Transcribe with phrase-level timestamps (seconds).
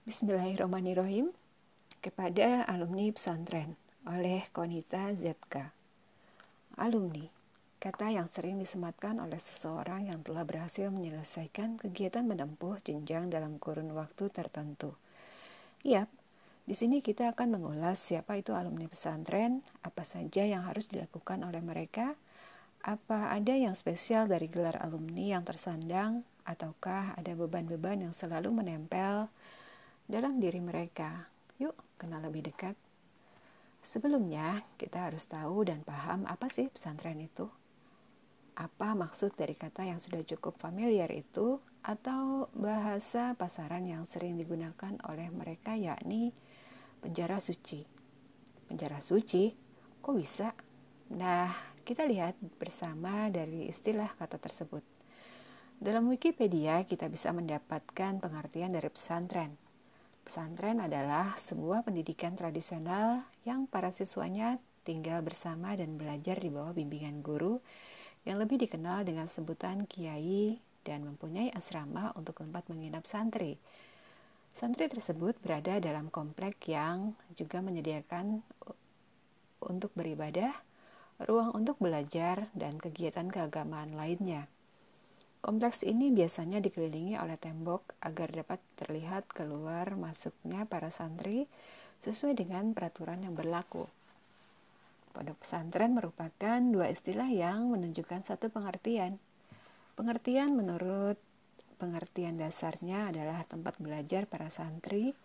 [0.00, 1.28] Bismillahirrahmanirrahim
[2.00, 3.76] kepada alumni pesantren
[4.08, 5.76] oleh Konita ZK.
[6.80, 7.28] Alumni,
[7.76, 13.92] kata yang sering disematkan oleh seseorang yang telah berhasil menyelesaikan kegiatan menempuh jenjang dalam kurun
[13.92, 14.96] waktu tertentu.
[15.84, 16.08] Yap,
[16.64, 21.60] di sini kita akan mengulas siapa itu alumni pesantren, apa saja yang harus dilakukan oleh
[21.60, 22.16] mereka,
[22.80, 29.28] apa ada yang spesial dari gelar alumni yang tersandang, ataukah ada beban-beban yang selalu menempel
[30.10, 31.30] dalam diri mereka.
[31.62, 32.74] Yuk, kenal lebih dekat.
[33.78, 37.46] Sebelumnya, kita harus tahu dan paham apa sih pesantren itu.
[38.58, 44.98] Apa maksud dari kata yang sudah cukup familiar itu atau bahasa pasaran yang sering digunakan
[45.06, 46.34] oleh mereka yakni
[46.98, 47.86] penjara suci.
[48.66, 49.54] Penjara suci?
[50.02, 50.52] Kok bisa?
[51.14, 51.54] Nah,
[51.86, 54.82] kita lihat bersama dari istilah kata tersebut.
[55.80, 59.69] Dalam Wikipedia kita bisa mendapatkan pengertian dari pesantren
[60.22, 67.20] Pesantren adalah sebuah pendidikan tradisional yang para siswanya tinggal bersama dan belajar di bawah bimbingan
[67.20, 67.60] guru
[68.28, 73.56] yang lebih dikenal dengan sebutan kiai dan mempunyai asrama untuk tempat menginap santri.
[74.56, 78.44] Santri tersebut berada dalam komplek yang juga menyediakan
[79.60, 80.52] untuk beribadah,
[81.28, 84.48] ruang untuk belajar, dan kegiatan keagamaan lainnya.
[85.40, 91.48] Kompleks ini biasanya dikelilingi oleh tembok agar dapat terlihat keluar masuknya para santri
[92.04, 93.88] sesuai dengan peraturan yang berlaku.
[95.16, 99.16] Pondok pesantren merupakan dua istilah yang menunjukkan satu pengertian.
[99.96, 101.16] Pengertian menurut
[101.80, 105.16] pengertian dasarnya adalah tempat belajar para santri,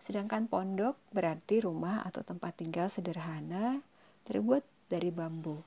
[0.00, 3.84] sedangkan pondok berarti rumah atau tempat tinggal sederhana
[4.24, 5.60] terbuat dari bambu.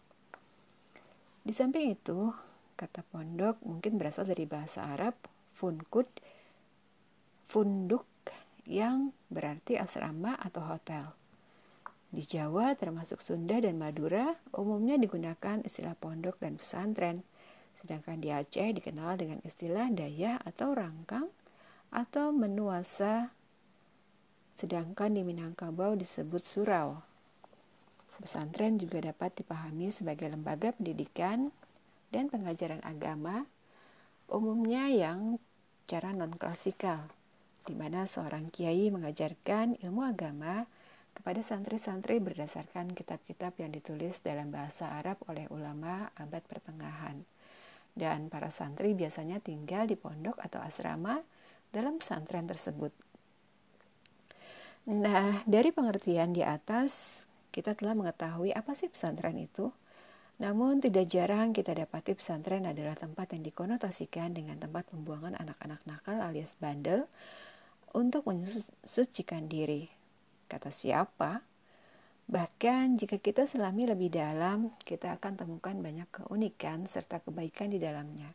[1.45, 2.33] Di samping itu,
[2.81, 5.13] Kata pondok mungkin berasal dari bahasa Arab
[5.53, 6.09] funkud,
[7.45, 8.09] funduk
[8.65, 11.13] yang berarti asrama atau hotel.
[12.09, 17.21] Di Jawa termasuk Sunda dan Madura umumnya digunakan istilah pondok dan pesantren.
[17.77, 21.29] Sedangkan di Aceh dikenal dengan istilah daya atau rangkang
[21.93, 23.29] atau menuasa.
[24.57, 26.99] Sedangkan di Minangkabau disebut surau.
[28.17, 31.53] Pesantren juga dapat dipahami sebagai lembaga pendidikan
[32.11, 33.47] dan pengajaran agama
[34.31, 35.39] umumnya yang
[35.87, 37.11] cara non-klasikal,
[37.67, 40.67] di mana seorang kiai mengajarkan ilmu agama
[41.11, 47.27] kepada santri-santri berdasarkan kitab-kitab yang ditulis dalam bahasa Arab oleh ulama abad pertengahan.
[47.91, 51.19] Dan para santri biasanya tinggal di pondok atau asrama
[51.75, 52.95] dalam pesantren tersebut.
[54.87, 59.69] Nah, dari pengertian di atas, kita telah mengetahui apa sih pesantren itu.
[60.41, 66.17] Namun tidak jarang kita dapati pesantren adalah tempat yang dikonotasikan dengan tempat pembuangan anak-anak nakal
[66.17, 67.05] alias bandel
[67.93, 69.85] untuk mensucikan diri.
[70.49, 71.45] Kata siapa?
[72.25, 78.33] Bahkan jika kita selami lebih dalam, kita akan temukan banyak keunikan serta kebaikan di dalamnya.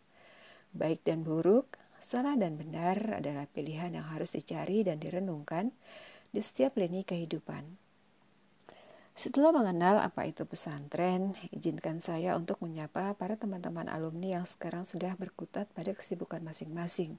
[0.71, 5.75] Baik dan buruk, salah dan benar adalah pilihan yang harus dicari dan direnungkan
[6.31, 7.86] di setiap lini kehidupan.
[9.17, 15.17] Setelah mengenal apa itu pesantren, izinkan saya untuk menyapa para teman-teman alumni yang sekarang sudah
[15.17, 17.17] berkutat pada kesibukan masing-masing.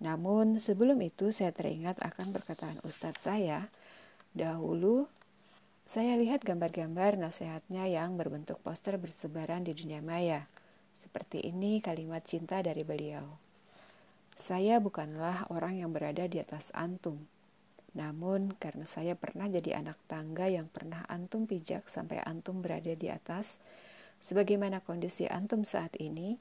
[0.00, 3.68] Namun sebelum itu saya teringat akan perkataan Ustadz saya.
[4.32, 5.12] Dahulu
[5.84, 10.48] saya lihat gambar-gambar nasihatnya yang berbentuk poster bersebaran di dunia maya.
[11.04, 13.28] Seperti ini kalimat cinta dari beliau.
[14.32, 17.20] Saya bukanlah orang yang berada di atas antum,
[17.90, 23.10] namun karena saya pernah jadi anak tangga yang pernah antum pijak sampai antum berada di
[23.10, 23.58] atas,
[24.22, 26.38] sebagaimana kondisi antum saat ini,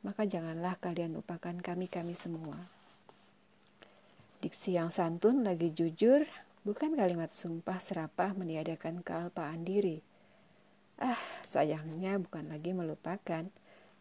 [0.00, 2.56] maka janganlah kalian lupakan kami-kami semua.
[4.40, 6.24] Diksi yang santun lagi jujur,
[6.62, 10.00] bukan kalimat sumpah serapah meniadakan kealpaan diri.
[10.96, 13.44] Ah, sayangnya bukan lagi melupakan.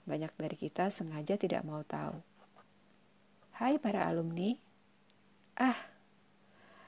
[0.06, 2.22] Banyak dari kita sengaja tidak mau tahu.
[3.58, 4.56] Hai para alumni.
[5.58, 5.95] Ah,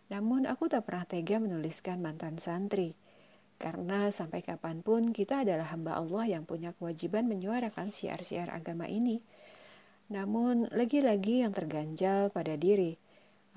[0.08, 2.96] namun aku tak pernah tega menuliskan mantan santri,
[3.58, 9.20] karena sampai kapan pun kita adalah hamba Allah yang punya kewajiban menyuarakan syiar-syiar agama ini.
[10.08, 12.96] Namun lagi-lagi yang terganjal pada diri,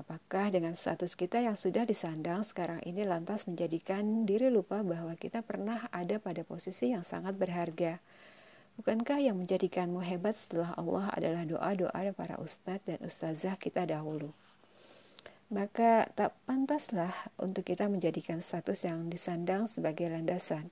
[0.01, 5.47] apakah dengan status kita yang sudah disandang sekarang ini lantas menjadikan diri lupa bahwa kita
[5.47, 8.03] pernah ada pada posisi yang sangat berharga?
[8.81, 14.33] Bukankah yang menjadikanmu hebat setelah Allah adalah doa-doa para ustadz dan ustazah kita dahulu?
[15.51, 20.71] Maka tak pantaslah untuk kita menjadikan status yang disandang sebagai landasan.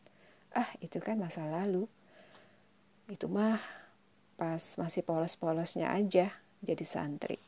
[0.55, 1.91] Ah, itu kan masa lalu.
[3.11, 3.59] Itu mah
[4.39, 6.31] pas masih polos-polosnya aja
[6.63, 7.43] jadi santri.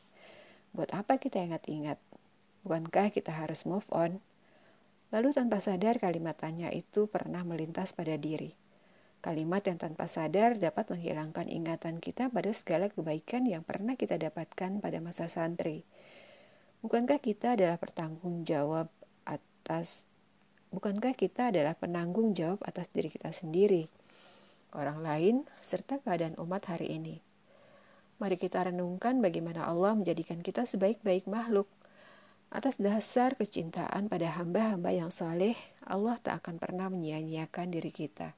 [0.75, 1.95] Buat apa kita ingat-ingat?
[2.67, 4.19] Bukankah kita harus move on?
[5.15, 8.55] Lalu tanpa sadar kalimat tanya itu pernah melintas pada diri.
[9.23, 14.83] Kalimat yang tanpa sadar dapat menghilangkan ingatan kita pada segala kebaikan yang pernah kita dapatkan
[14.83, 15.87] pada masa santri.
[16.81, 18.89] Bukankah kita adalah bertanggung jawab
[19.21, 20.01] atas
[20.73, 23.85] bukankah kita adalah penanggung jawab atas diri kita sendiri,
[24.73, 27.21] orang lain, serta keadaan umat hari ini?
[28.17, 31.69] Mari kita renungkan bagaimana Allah menjadikan kita sebaik-baik makhluk.
[32.49, 35.53] Atas dasar kecintaan pada hamba-hamba yang saleh,
[35.85, 38.33] Allah tak akan pernah menyia-nyiakan diri kita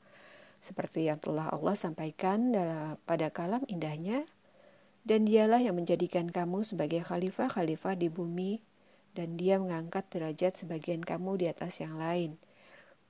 [0.63, 4.24] seperti yang telah Allah sampaikan dalam pada kalam indahnya
[5.04, 8.64] dan dialah yang menjadikan kamu sebagai khalifah-khalifah di bumi
[9.14, 12.40] dan dia mengangkat derajat sebagian kamu di atas yang lain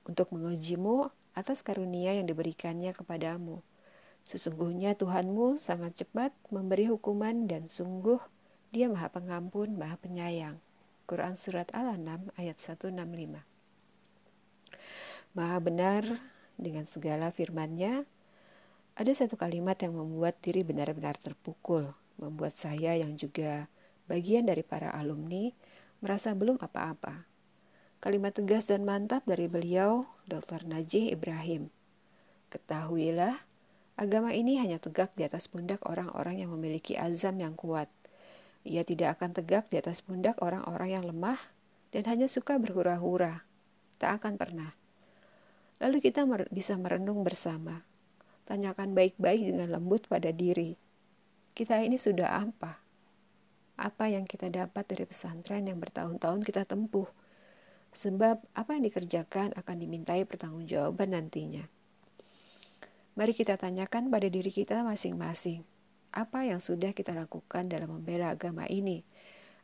[0.04, 3.64] untuk mengujimu atas karunia yang diberikannya kepadamu.
[4.24, 8.20] Sesungguhnya Tuhanmu sangat cepat memberi hukuman dan sungguh
[8.72, 10.58] dia maha pengampun, maha penyayang.
[11.04, 13.44] Quran Surat Al-An'am ayat 165
[15.36, 16.02] Maha benar
[16.56, 18.08] dengan segala firman-Nya,
[18.94, 23.66] ada satu kalimat yang membuat diri benar-benar terpukul, membuat saya yang juga
[24.06, 25.50] bagian dari para alumni
[25.98, 27.26] merasa belum apa-apa.
[27.98, 30.62] Kalimat tegas dan mantap dari beliau, Dr.
[30.68, 31.74] Najih Ibrahim.
[32.54, 33.34] Ketahuilah,
[33.98, 37.90] agama ini hanya tegak di atas pundak orang-orang yang memiliki azam yang kuat.
[38.62, 41.40] Ia tidak akan tegak di atas pundak orang-orang yang lemah
[41.90, 43.42] dan hanya suka berhura-hura.
[43.98, 44.70] Tak akan pernah.
[45.82, 47.82] Lalu kita mer bisa merenung bersama.
[48.44, 50.76] Tanyakan baik-baik dengan lembut pada diri.
[51.56, 52.80] Kita ini sudah apa?
[53.80, 57.08] Apa yang kita dapat dari pesantren yang bertahun-tahun kita tempuh?
[57.94, 61.64] Sebab apa yang dikerjakan akan dimintai pertanggungjawaban nantinya.
[63.14, 65.62] Mari kita tanyakan pada diri kita masing-masing,
[66.14, 69.02] apa yang sudah kita lakukan dalam membela agama ini?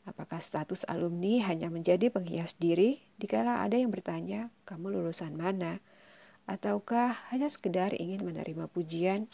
[0.02, 5.78] Apakah status alumni hanya menjadi penghias diri dikala ada yang bertanya, kamu lulusan mana?
[6.48, 9.28] Ataukah hanya sekedar ingin menerima pujian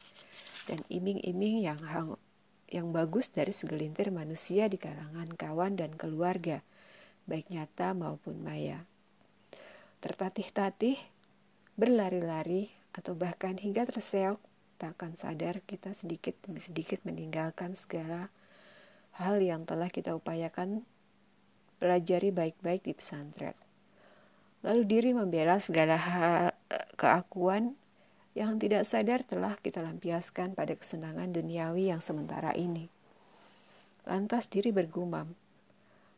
[0.66, 2.18] dan iming-iming yang hang,
[2.70, 6.62] yang bagus dari segelintir manusia di kalangan kawan dan keluarga,
[7.30, 8.82] baik nyata maupun maya.
[10.02, 10.98] Tertatih-tatih,
[11.78, 14.40] berlari-lari, atau bahkan hingga terseok,
[14.80, 18.32] tak akan sadar kita sedikit demi sedikit meninggalkan segala
[19.16, 20.84] hal yang telah kita upayakan
[21.76, 23.65] pelajari baik-baik di pesantren.
[24.66, 26.50] Lalu diri membela segala hal
[26.98, 27.78] keakuan
[28.34, 32.90] yang tidak sadar telah kita lampiaskan pada kesenangan duniawi yang sementara ini.
[34.02, 35.38] Lantas diri bergumam,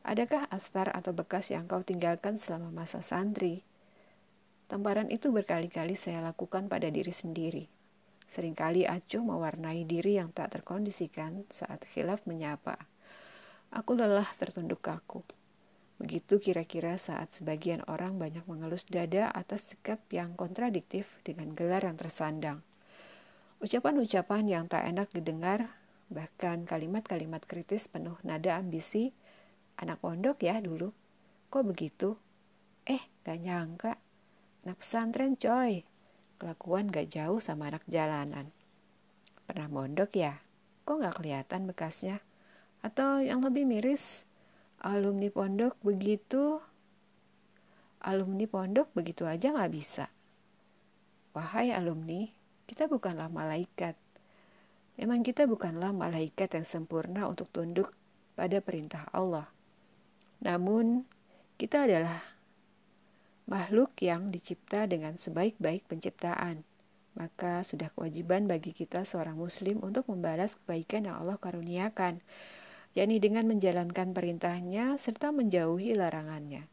[0.01, 3.61] adakah astar atau bekas yang kau tinggalkan selama masa santri?
[4.69, 7.69] Tamparan itu berkali-kali saya lakukan pada diri sendiri.
[8.29, 12.77] Seringkali acuh mewarnai diri yang tak terkondisikan saat khilaf menyapa.
[13.73, 15.21] Aku lelah tertunduk kaku.
[15.99, 21.99] Begitu kira-kira saat sebagian orang banyak mengelus dada atas sikap yang kontradiktif dengan gelar yang
[21.99, 22.63] tersandang.
[23.59, 25.75] Ucapan-ucapan yang tak enak didengar,
[26.07, 29.11] bahkan kalimat-kalimat kritis penuh nada ambisi,
[29.75, 30.95] anak pondok ya dulu,
[31.51, 32.15] kok begitu?
[32.87, 33.99] Eh, gak nyangka,
[34.63, 35.83] anak pesantren coy,
[36.39, 38.55] kelakuan gak jauh sama anak jalanan.
[39.51, 40.39] Pernah mondok ya?
[40.87, 42.23] Kok gak kelihatan bekasnya?
[42.87, 44.28] Atau yang lebih miris,
[44.83, 46.63] alumni pondok begitu.
[47.99, 50.07] Alumni pondok begitu aja nggak bisa.
[51.35, 52.31] Wahai alumni
[52.71, 53.99] kita bukanlah malaikat.
[54.99, 57.95] Memang kita bukanlah malaikat yang sempurna untuk tunduk
[58.35, 59.47] pada perintah Allah.
[60.43, 61.07] Namun
[61.59, 62.23] kita adalah
[63.51, 66.63] makhluk yang dicipta dengan sebaik-baik penciptaan.
[67.19, 72.23] Maka sudah kewajiban bagi kita seorang muslim untuk membalas kebaikan yang Allah karuniakan
[72.97, 76.69] yakni dengan menjalankan perintahnya serta menjauhi larangannya.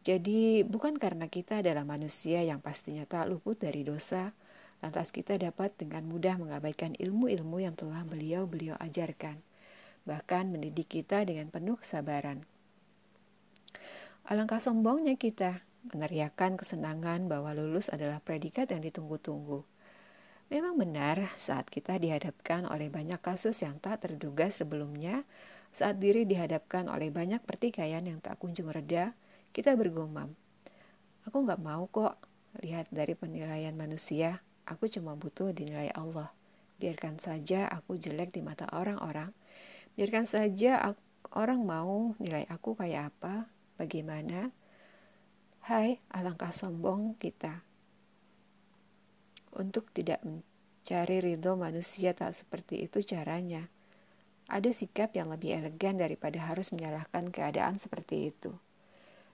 [0.00, 4.32] Jadi bukan karena kita adalah manusia yang pastinya tak luput dari dosa,
[4.80, 9.36] lantas kita dapat dengan mudah mengabaikan ilmu-ilmu yang telah beliau-beliau ajarkan,
[10.08, 12.40] bahkan mendidik kita dengan penuh kesabaran.
[14.24, 15.60] Alangkah sombongnya kita
[15.92, 19.64] meneriakan kesenangan bahwa lulus adalah predikat yang ditunggu-tunggu.
[20.50, 25.22] Memang benar, saat kita dihadapkan oleh banyak kasus yang tak terduga sebelumnya,
[25.70, 29.14] saat diri dihadapkan oleh banyak pertikaian yang tak kunjung reda,
[29.54, 30.34] kita bergumam.
[31.22, 32.18] Aku gak mau kok
[32.66, 36.34] lihat dari penilaian manusia, aku cuma butuh dinilai Allah.
[36.82, 39.30] Biarkan saja aku jelek di mata orang-orang,
[39.94, 40.98] biarkan saja aku,
[41.30, 43.46] orang mau nilai aku kayak apa,
[43.78, 44.50] bagaimana.
[45.62, 47.69] Hai, alangkah sombong kita
[49.54, 53.66] untuk tidak mencari ridho manusia tak seperti itu caranya.
[54.50, 58.50] Ada sikap yang lebih elegan daripada harus menyalahkan keadaan seperti itu.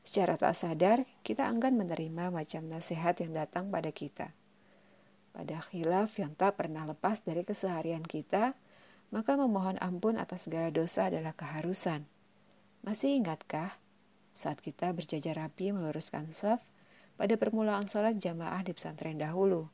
[0.07, 4.31] Secara tak sadar, kita enggan menerima macam nasihat yang datang pada kita.
[5.35, 8.55] Pada khilaf yang tak pernah lepas dari keseharian kita,
[9.11, 12.07] maka memohon ampun atas segala dosa adalah keharusan.
[12.87, 13.75] Masih ingatkah
[14.37, 16.63] saat kita berjajar rapi meluruskan saf
[17.17, 19.67] pada permulaan sholat jamaah di pesantren dahulu?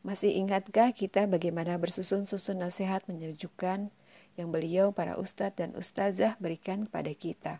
[0.00, 3.92] Masih ingatkah kita bagaimana bersusun-susun nasihat menyejukkan
[4.40, 7.54] yang beliau para ustadz dan ustazah berikan kepada kita?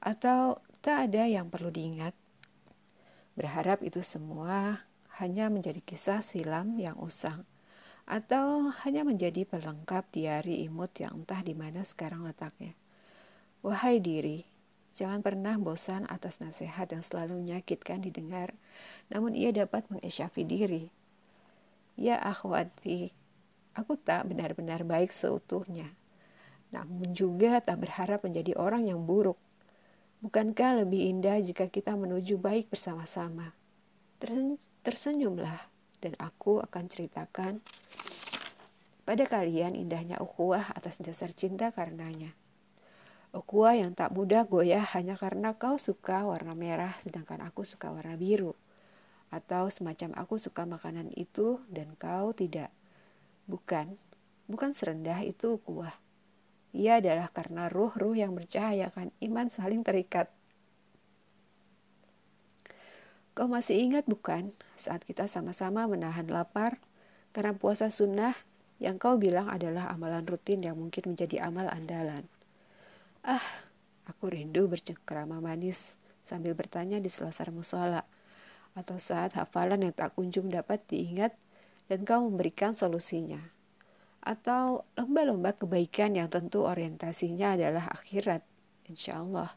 [0.00, 2.16] Atau tak ada yang perlu diingat?
[3.36, 4.88] Berharap itu semua
[5.20, 7.44] hanya menjadi kisah silam yang usang
[8.08, 12.72] atau hanya menjadi pelengkap diari imut yang entah di mana sekarang letaknya.
[13.60, 14.48] Wahai diri,
[14.96, 18.56] jangan pernah bosan atas nasihat yang selalu menyakitkan didengar,
[19.12, 20.88] namun ia dapat mengesyafi diri
[22.00, 23.12] Ya akhwati,
[23.76, 25.84] aku tak benar-benar baik seutuhnya.
[26.72, 29.36] Namun juga tak berharap menjadi orang yang buruk.
[30.24, 33.52] Bukankah lebih indah jika kita menuju baik bersama-sama?
[34.80, 35.60] tersenyumlah
[36.00, 37.60] dan aku akan ceritakan
[39.04, 42.32] pada kalian indahnya ukhuwah atas dasar cinta karenanya.
[43.36, 48.16] Ukhuwah yang tak mudah goyah hanya karena kau suka warna merah sedangkan aku suka warna
[48.16, 48.56] biru
[49.30, 52.74] atau semacam aku suka makanan itu dan kau tidak.
[53.46, 53.94] Bukan,
[54.50, 55.94] bukan serendah itu kuah.
[56.74, 60.30] Ia adalah karena ruh-ruh yang bercahaya kan iman saling terikat.
[63.34, 66.82] Kau masih ingat bukan saat kita sama-sama menahan lapar
[67.30, 68.34] karena puasa sunnah
[68.82, 72.26] yang kau bilang adalah amalan rutin yang mungkin menjadi amal andalan.
[73.22, 73.42] Ah,
[74.10, 75.94] aku rindu bercengkrama manis
[76.26, 78.02] sambil bertanya di selasar musola
[78.78, 81.34] atau saat hafalan yang tak kunjung dapat diingat
[81.90, 83.42] dan kau memberikan solusinya.
[84.20, 88.44] Atau lomba-lomba kebaikan yang tentu orientasinya adalah akhirat,
[88.86, 89.50] insya Allah.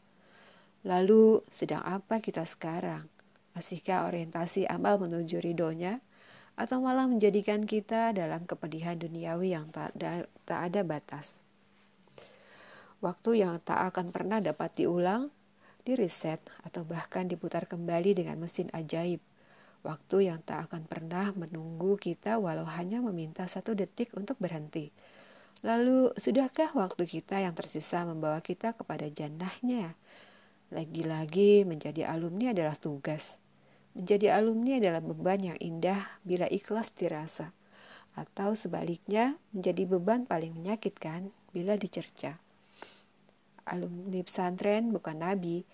[0.84, 3.06] Lalu sedang apa kita sekarang?
[3.54, 6.02] Masihkah orientasi amal menuju ridhonya?
[6.54, 11.44] Atau malah menjadikan kita dalam kepedihan duniawi yang tak ada, tak ada batas?
[13.04, 15.28] Waktu yang tak akan pernah dapat diulang
[15.84, 19.20] diriset, atau bahkan diputar kembali dengan mesin ajaib.
[19.84, 24.88] Waktu yang tak akan pernah menunggu kita walau hanya meminta satu detik untuk berhenti.
[25.60, 29.92] Lalu, sudahkah waktu kita yang tersisa membawa kita kepada jannahnya?
[30.72, 33.36] Lagi-lagi menjadi alumni adalah tugas.
[33.92, 37.52] Menjadi alumni adalah beban yang indah bila ikhlas dirasa.
[38.16, 42.43] Atau sebaliknya, menjadi beban paling menyakitkan bila dicerca
[43.68, 45.64] alumni pesantren bukan nabi.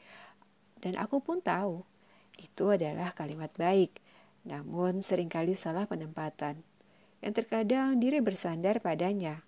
[0.81, 1.85] Dan aku pun tahu
[2.41, 4.01] itu adalah kalimat baik,
[4.49, 6.65] namun sering kali salah penempatan.
[7.21, 9.45] Yang terkadang diri bersandar padanya.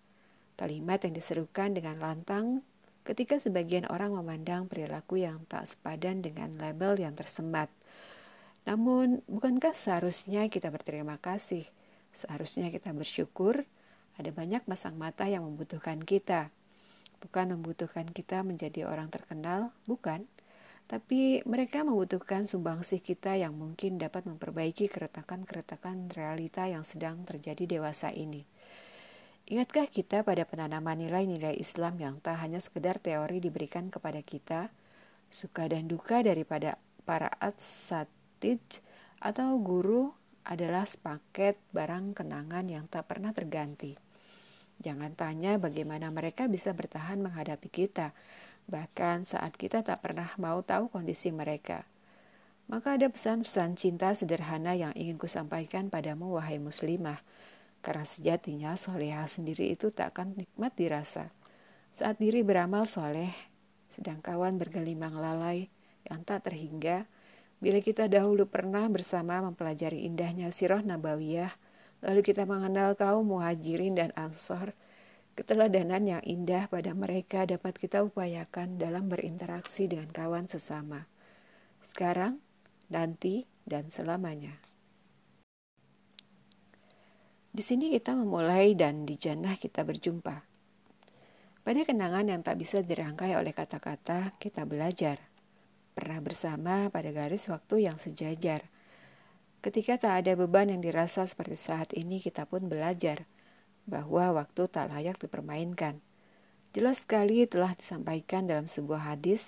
[0.61, 2.61] Kalimat yang diserukan dengan lantang
[3.03, 7.73] ketika sebagian orang memandang perilaku yang tak sepadan dengan label yang tersemat.
[8.63, 11.67] Namun, bukankah seharusnya kita berterima kasih?
[12.13, 13.65] Seharusnya kita bersyukur
[14.21, 16.53] ada banyak masang mata yang membutuhkan kita
[17.23, 20.27] bukan membutuhkan kita menjadi orang terkenal, bukan,
[20.91, 28.11] tapi mereka membutuhkan sumbangsih kita yang mungkin dapat memperbaiki keretakan-keretakan realita yang sedang terjadi dewasa
[28.11, 28.43] ini.
[29.47, 34.71] Ingatkah kita pada penanaman nilai-nilai Islam yang tak hanya sekedar teori diberikan kepada kita,
[35.33, 38.63] suka dan duka daripada para atsatid
[39.19, 40.15] atau guru
[40.47, 44.12] adalah sepaket barang kenangan yang tak pernah terganti.
[44.83, 48.11] Jangan tanya bagaimana mereka bisa bertahan menghadapi kita,
[48.67, 51.87] bahkan saat kita tak pernah mau tahu kondisi mereka.
[52.67, 57.23] Maka ada pesan-pesan cinta sederhana yang ingin kusampaikan padamu, wahai muslimah,
[57.79, 61.31] karena sejatinya soleha sendiri itu tak akan nikmat dirasa.
[61.95, 63.31] Saat diri beramal soleh,
[63.87, 65.71] sedang kawan bergelimang lalai
[66.11, 67.07] yang tak terhingga,
[67.63, 71.55] bila kita dahulu pernah bersama mempelajari indahnya sirah nabawiyah,
[72.03, 74.75] Lalu kita mengenal kaum muhajirin dan ansor.
[75.39, 81.07] Keteladanan yang indah pada mereka dapat kita upayakan dalam berinteraksi dengan kawan sesama.
[81.81, 82.43] Sekarang,
[82.91, 84.53] nanti, dan selamanya.
[87.53, 90.37] Di sini kita memulai dan di jannah kita berjumpa.
[91.63, 95.23] Pada kenangan yang tak bisa dirangkai oleh kata-kata, kita belajar.
[95.95, 98.67] Pernah bersama pada garis waktu yang sejajar–
[99.63, 103.31] Ketika tak ada beban yang dirasa seperti saat ini, kita pun belajar
[103.87, 106.03] bahwa waktu tak layak dipermainkan.
[106.75, 109.47] Jelas sekali telah disampaikan dalam sebuah hadis,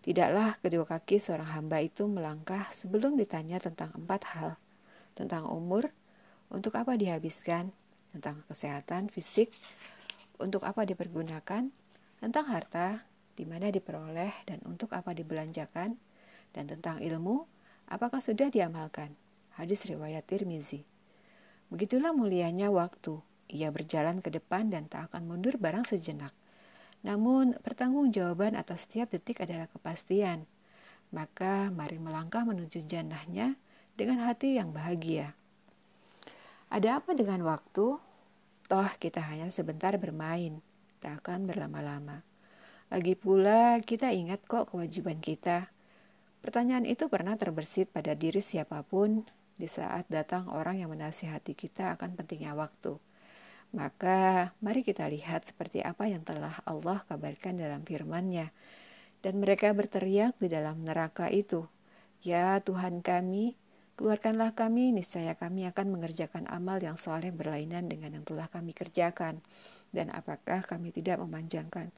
[0.00, 4.56] tidaklah kedua kaki seorang hamba itu melangkah sebelum ditanya tentang empat hal,
[5.12, 5.92] tentang umur,
[6.48, 7.76] untuk apa dihabiskan,
[8.16, 9.52] tentang kesehatan fisik,
[10.40, 11.68] untuk apa dipergunakan,
[12.24, 13.04] tentang harta,
[13.36, 16.00] di mana diperoleh dan untuk apa dibelanjakan,
[16.56, 17.44] dan tentang ilmu,
[17.92, 19.21] apakah sudah diamalkan.
[19.60, 20.82] Hadis riwayat Tirmizi.
[21.68, 23.20] Begitulah mulianya waktu.
[23.52, 26.32] Ia berjalan ke depan dan tak akan mundur barang sejenak.
[27.04, 30.48] Namun, pertanggungjawaban atas setiap detik adalah kepastian.
[31.12, 33.60] Maka, mari melangkah menuju jannahnya
[33.92, 35.36] dengan hati yang bahagia.
[36.72, 38.00] Ada apa dengan waktu?
[38.72, 40.64] Toh kita hanya sebentar bermain,
[41.04, 42.24] tak akan berlama-lama.
[42.88, 45.68] Lagi pula kita ingat kok kewajiban kita.
[46.40, 49.28] Pertanyaan itu pernah terbersit pada diri siapa pun
[49.62, 52.98] di saat datang orang yang menasihati kita akan pentingnya waktu.
[53.70, 58.50] Maka mari kita lihat seperti apa yang telah Allah kabarkan dalam firman-Nya.
[59.22, 61.70] Dan mereka berteriak di dalam neraka itu,
[62.26, 63.54] Ya Tuhan kami,
[63.92, 69.38] Keluarkanlah kami, niscaya kami akan mengerjakan amal yang soleh berlainan dengan yang telah kami kerjakan.
[69.92, 71.92] Dan apakah kami tidak memanjangkan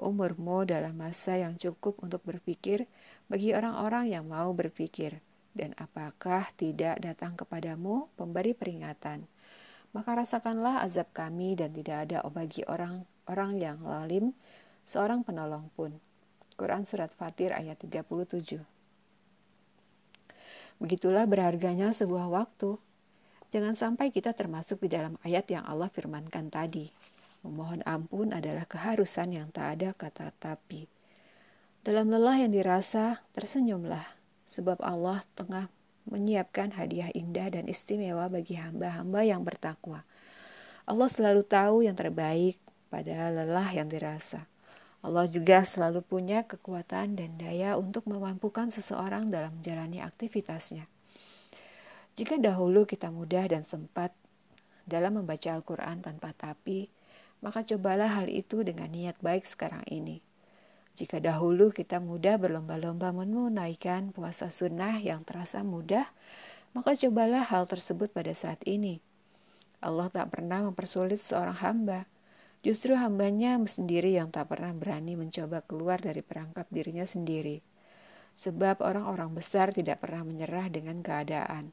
[0.00, 2.88] umurmu dalam masa yang cukup untuk berpikir
[3.30, 5.20] bagi orang-orang yang mau berpikir?
[5.58, 9.26] Dan apakah tidak datang kepadamu pemberi peringatan?
[9.90, 14.38] Maka rasakanlah azab kami dan tidak ada bagi orang-orang yang lalim
[14.86, 15.98] seorang penolong pun.
[16.54, 18.62] Quran Surat Fatir ayat 37
[20.78, 22.78] Begitulah berharganya sebuah waktu.
[23.50, 26.86] Jangan sampai kita termasuk di dalam ayat yang Allah firmankan tadi.
[27.42, 30.86] Memohon ampun adalah keharusan yang tak ada kata tapi.
[31.82, 34.17] Dalam lelah yang dirasa, tersenyumlah,
[34.48, 35.68] sebab Allah tengah
[36.08, 40.02] menyiapkan hadiah indah dan istimewa bagi hamba-hamba yang bertakwa.
[40.88, 42.56] Allah selalu tahu yang terbaik
[42.88, 44.48] pada lelah yang dirasa.
[45.04, 50.88] Allah juga selalu punya kekuatan dan daya untuk memampukan seseorang dalam menjalani aktivitasnya.
[52.18, 54.10] Jika dahulu kita mudah dan sempat
[54.88, 56.90] dalam membaca Al-Quran tanpa tapi,
[57.38, 60.18] maka cobalah hal itu dengan niat baik sekarang ini.
[60.98, 66.10] Jika dahulu kita mudah berlomba-lomba menunaikan puasa sunnah yang terasa mudah,
[66.74, 68.98] maka cobalah hal tersebut pada saat ini.
[69.78, 72.10] Allah tak pernah mempersulit seorang hamba,
[72.58, 77.62] Justru hambanya sendiri yang tak pernah berani mencoba keluar dari perangkap dirinya sendiri.
[78.34, 81.70] Sebab orang-orang besar tidak pernah menyerah dengan keadaan.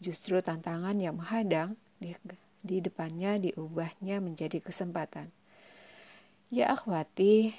[0.00, 2.16] Justru tantangan yang menghadang di,
[2.64, 5.28] di depannya diubahnya menjadi kesempatan.
[6.48, 7.52] Ya akhwati,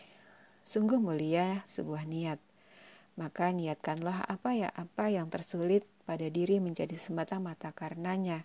[0.64, 2.40] sungguh mulia sebuah niat.
[3.20, 8.44] Maka niatkanlah apa ya apa yang tersulit pada diri menjadi semata-mata karenanya.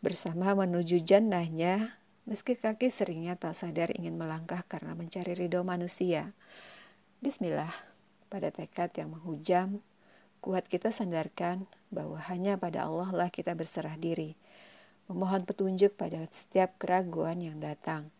[0.00, 1.98] Bersama menuju jannahnya,
[2.28, 6.36] Meski kaki seringnya tak sadar ingin melangkah karena mencari ridho manusia.
[7.24, 7.72] Bismillah,
[8.28, 9.80] pada tekad yang menghujam,
[10.44, 14.36] kuat kita sandarkan bahwa hanya pada Allah lah kita berserah diri,
[15.08, 18.12] memohon petunjuk pada setiap keraguan yang datang.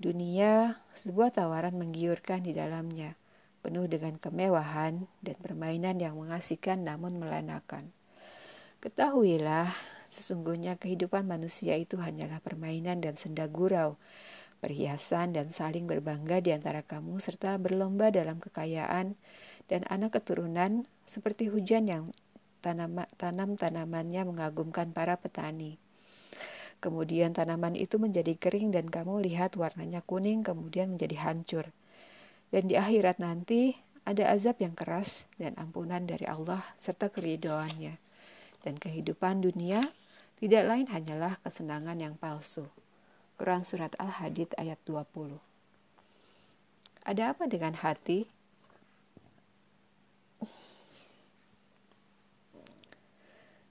[0.00, 3.20] Dunia sebuah tawaran menggiurkan di dalamnya,
[3.60, 7.92] penuh dengan kemewahan dan permainan yang mengasihkan namun melenakan.
[8.80, 9.76] Ketahuilah,
[10.10, 13.94] Sesungguhnya kehidupan manusia itu hanyalah permainan dan senda gurau,
[14.58, 19.14] perhiasan dan saling berbangga di antara kamu serta berlomba dalam kekayaan
[19.70, 22.04] dan anak keturunan seperti hujan yang
[22.58, 25.78] tanam tanamannya mengagumkan para petani.
[26.80, 31.68] Kemudian tanaman itu menjadi kering dan kamu lihat warnanya kuning kemudian menjadi hancur.
[32.48, 33.76] Dan di akhirat nanti
[34.08, 38.00] ada azab yang keras dan ampunan dari Allah serta keridoannya.
[38.64, 39.84] Dan kehidupan dunia
[40.40, 42.64] tidak lain hanyalah kesenangan yang palsu.
[43.36, 45.36] Quran Surat Al-Hadid ayat 20
[47.04, 48.39] Ada apa dengan hati?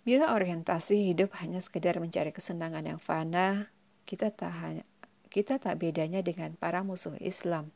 [0.10, 3.70] Bila orientasi hidup hanya sekedar mencari kesenangan yang fana,
[4.10, 4.82] kita tak hanya,
[5.30, 7.70] kita tak bedanya dengan para musuh Islam.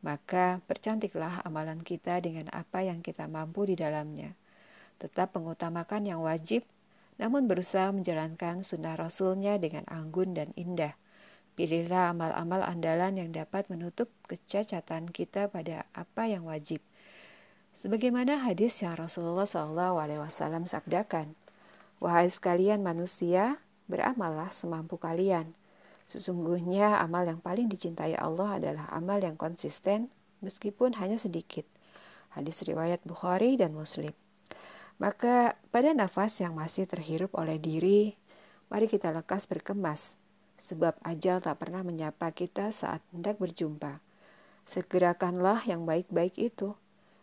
[0.00, 4.32] Maka percantiklah amalan kita dengan apa yang kita mampu di dalamnya.
[4.96, 6.64] Tetap mengutamakan yang wajib
[7.20, 10.96] namun berusaha menjalankan sunnah Rasulnya dengan anggun dan indah.
[11.60, 16.80] Pilihlah amal-amal andalan yang dapat menutup kecacatan kita pada apa yang wajib.
[17.76, 20.28] Sebagaimana hadis yang Rasulullah SAW
[20.64, 21.36] sabdakan,
[22.00, 25.52] Wahai sekalian manusia, beramallah semampu kalian.
[26.08, 30.08] Sesungguhnya amal yang paling dicintai Allah adalah amal yang konsisten
[30.40, 31.68] meskipun hanya sedikit.
[32.32, 34.16] Hadis riwayat Bukhari dan Muslim.
[34.96, 38.16] Maka pada nafas yang masih terhirup oleh diri,
[38.72, 40.16] mari kita lekas berkemas,
[40.56, 44.00] sebab ajal tak pernah menyapa kita saat hendak berjumpa.
[44.64, 46.76] Segerakanlah yang baik-baik itu,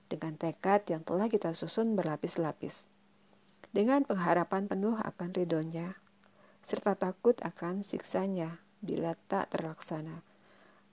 [0.06, 2.86] dengan tekad yang telah kita susun berlapis-lapis.
[3.72, 6.00] Dengan pengharapan penuh akan ridhonya,
[6.64, 10.22] serta takut akan siksanya, bila tak terlaksana.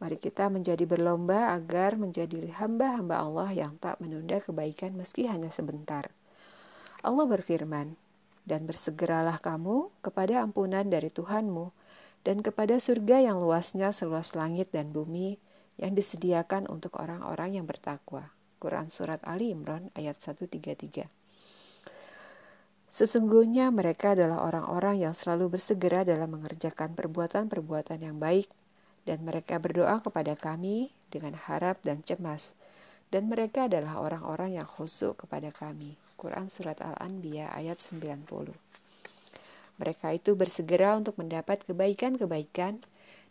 [0.03, 6.11] Mari kita menjadi berlomba agar menjadi hamba-hamba Allah yang tak menunda kebaikan meski hanya sebentar.
[7.05, 7.95] Allah berfirman,
[8.45, 11.73] dan bersegeralah kamu kepada ampunan dari Tuhanmu
[12.25, 15.41] dan kepada surga yang luasnya seluas langit dan bumi
[15.81, 18.33] yang disediakan untuk orang-orang yang bertakwa.
[18.61, 21.24] Quran Surat Ali Imran ayat 133
[22.95, 28.47] Sesungguhnya mereka adalah orang-orang yang selalu bersegera dalam mengerjakan perbuatan-perbuatan yang baik
[29.03, 32.55] dan mereka berdoa kepada kami dengan harap dan cemas,
[33.11, 35.99] dan mereka adalah orang-orang yang khusyuk kepada kami.
[36.15, 38.31] Quran Surat Al-Anbiya ayat 90
[39.83, 42.79] Mereka itu bersegera untuk mendapat kebaikan-kebaikan,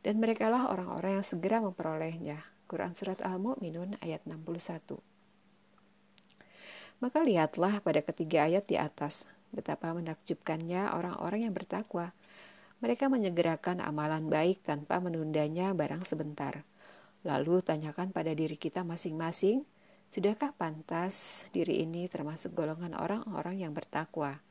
[0.04, 2.44] dan merekalah orang-orang yang segera memperolehnya.
[2.68, 5.00] Quran Surat Al-Mu'minun ayat 61
[7.00, 9.24] Maka lihatlah pada ketiga ayat di atas,
[9.54, 12.12] betapa menakjubkannya orang-orang yang bertakwa,
[12.84, 16.68] mereka menyegerakan amalan baik tanpa menundanya barang sebentar.
[17.24, 19.64] Lalu tanyakan pada diri kita masing-masing,
[20.12, 24.44] sudahkah pantas diri ini termasuk golongan orang-orang yang bertakwa?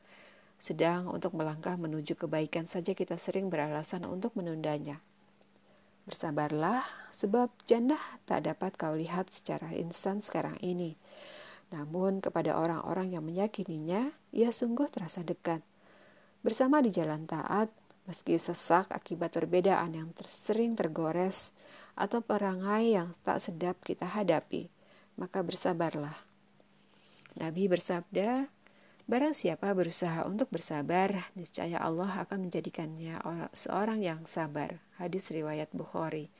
[0.57, 5.03] Sedang untuk melangkah menuju kebaikan saja kita sering beralasan untuk menundanya.
[6.09, 10.97] Bersabarlah, sebab jannah tak dapat kau lihat secara instan sekarang ini.
[11.69, 15.61] Namun kepada orang-orang yang meyakininya, ia sungguh terasa dekat.
[16.41, 17.69] Bersama di jalan taat,
[18.09, 21.55] meski sesak akibat perbedaan yang sering tergores
[21.95, 24.67] atau perangai yang tak sedap kita hadapi,
[25.15, 26.17] maka bersabarlah.
[27.39, 28.49] Nabi bersabda,
[29.03, 33.19] Barang siapa berusaha untuk bersabar, niscaya Allah akan menjadikannya
[33.51, 34.79] seorang yang sabar.
[34.95, 36.31] Hadis riwayat Bukhari.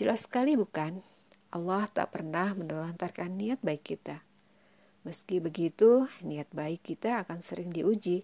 [0.00, 1.04] Jelas sekali bukan?
[1.52, 4.24] Allah tak pernah menelantarkan niat baik kita.
[5.02, 8.22] Meski begitu, niat baik kita akan sering diuji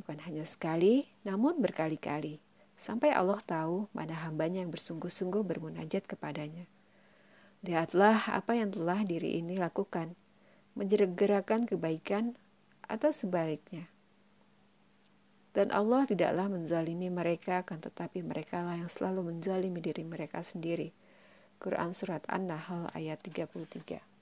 [0.00, 2.38] bukan hanya sekali, namun berkali-kali,
[2.76, 6.68] sampai Allah tahu mana hambanya yang bersungguh-sungguh bermunajat kepadanya.
[7.64, 10.12] Lihatlah apa yang telah diri ini lakukan,
[10.76, 12.36] menjergerakan kebaikan
[12.84, 13.88] atau sebaliknya.
[15.56, 20.92] Dan Allah tidaklah menzalimi mereka, akan tetapi mereka lah yang selalu menzalimi diri mereka sendiri.
[21.56, 24.15] Quran Surat An-Nahl ayat 33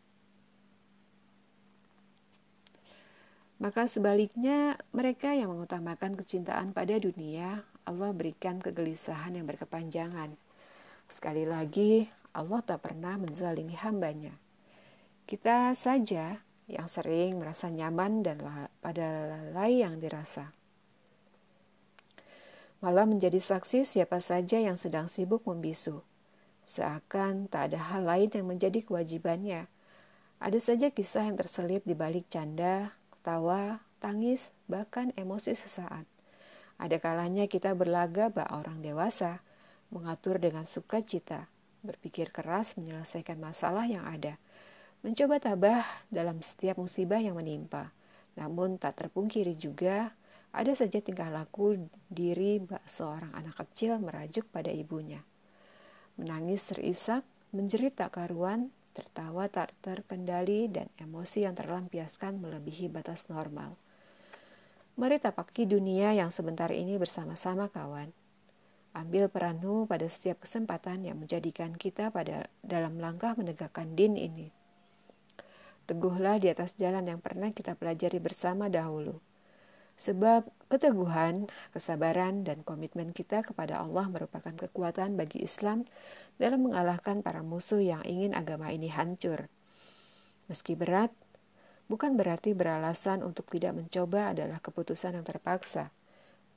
[3.63, 10.35] Maka sebaliknya, mereka yang mengutamakan kecintaan pada dunia, Allah berikan kegelisahan yang berkepanjangan.
[11.07, 14.35] Sekali lagi, Allah tak pernah menzalimi hambanya.
[15.25, 18.43] Kita saja yang sering merasa nyaman dan
[18.83, 20.51] pada lalai yang dirasa.
[22.83, 26.05] Malah menjadi saksi siapa saja yang sedang sibuk membisu.
[26.69, 29.69] Seakan tak ada hal lain yang menjadi kewajibannya.
[30.41, 32.93] Ada saja kisah yang terselip di balik canda,
[33.25, 36.05] tawa, tangis, bahkan emosi sesaat.
[36.77, 39.41] Ada kalanya kita berlaga bak orang dewasa,
[39.89, 41.49] mengatur dengan sukacita,
[41.81, 44.37] berpikir keras menyelesaikan masalah yang ada,
[45.01, 47.97] mencoba tabah dalam setiap musibah yang menimpa.
[48.37, 50.13] Namun tak terpungkiri juga,
[50.55, 55.23] ada saja tingkah laku diri bak seorang anak kecil merajuk pada ibunya.
[56.15, 63.75] Menangis terisak, menjerit tak karuan, tertawa tak terkendali, dan emosi yang terlampiaskan melebihi batas normal.
[64.95, 68.15] Mari tapaki dunia yang sebentar ini bersama-sama kawan.
[68.95, 74.55] Ambil peranmu pada setiap kesempatan yang menjadikan kita pada dalam langkah menegakkan din ini.
[75.91, 79.19] Teguhlah di atas jalan yang pernah kita pelajari bersama dahulu.
[79.95, 85.87] Sebab keteguhan, kesabaran, dan komitmen kita kepada Allah merupakan kekuatan bagi Islam
[86.35, 89.47] dalam mengalahkan para musuh yang ingin agama ini hancur.
[90.51, 91.15] Meski berat,
[91.87, 95.95] bukan berarti beralasan untuk tidak mencoba adalah keputusan yang terpaksa.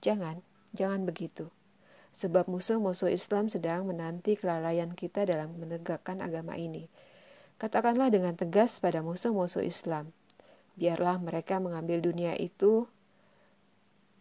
[0.02, 0.41] Jangan,
[0.73, 1.54] jangan begitu.
[2.17, 6.89] Sebab musuh-musuh Islam sedang menanti kelalaian kita dalam menegakkan agama ini.
[7.62, 10.10] Katakanlah dengan tegas pada musuh-musuh Islam,
[10.73, 12.89] biarlah mereka mengambil dunia itu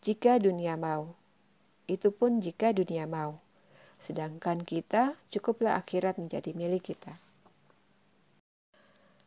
[0.06, 1.18] jika dunia mau.
[1.90, 3.42] Itu pun jika dunia mau.
[3.98, 7.18] Sedangkan kita cukuplah akhirat menjadi milik kita.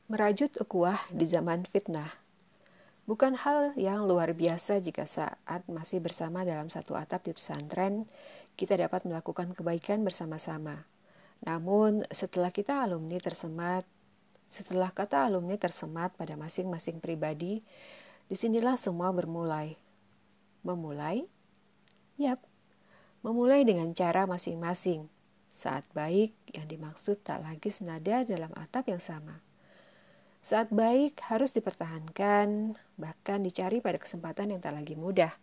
[0.08, 2.30] Merajut ukuah di zaman fitnah
[3.10, 8.06] bukan hal yang luar biasa jika saat masih bersama dalam satu atap di pesantren,
[8.54, 10.86] kita dapat melakukan kebaikan bersama-sama.
[11.42, 13.82] Namun, setelah kita alumni tersemat,
[14.46, 17.66] setelah kata alumni tersemat pada masing-masing pribadi,
[18.30, 19.74] di sinilah semua bermulai.
[20.64, 21.24] Memulai?
[22.20, 22.44] Yap,
[23.24, 25.08] memulai dengan cara masing-masing.
[25.50, 29.40] Saat baik yang dimaksud tak lagi senada dalam atap yang sama.
[30.40, 35.36] Saat baik harus dipertahankan, bahkan dicari pada kesempatan yang tak lagi mudah.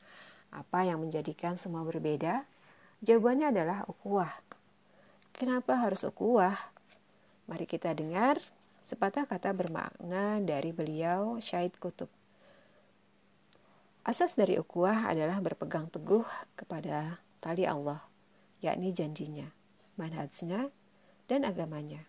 [0.48, 2.48] Apa yang menjadikan semua berbeda?
[3.04, 4.32] Jawabannya adalah ukuah.
[5.36, 6.56] Kenapa harus ukuah?
[7.44, 8.40] Mari kita dengar
[8.80, 12.08] sepatah kata bermakna dari beliau Syahid Kutub.
[14.06, 16.22] Asas dari ukuah adalah berpegang teguh
[16.54, 18.06] kepada tali Allah,
[18.62, 19.50] yakni janjinya,
[19.98, 20.70] manhajnya,
[21.26, 22.06] dan agamanya.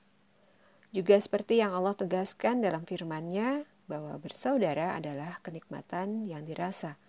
[0.94, 7.02] Juga seperti yang Allah tegaskan dalam firman-Nya bahwa bersaudara adalah kenikmatan yang dirasa,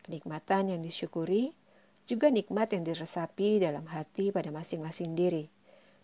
[0.00, 1.52] kenikmatan yang disyukuri,
[2.08, 5.52] juga nikmat yang diresapi dalam hati pada masing-masing diri.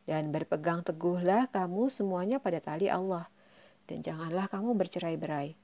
[0.04, 3.24] Dan berpegang teguhlah kamu semuanya pada tali Allah,
[3.88, 5.56] dan janganlah kamu bercerai-berai.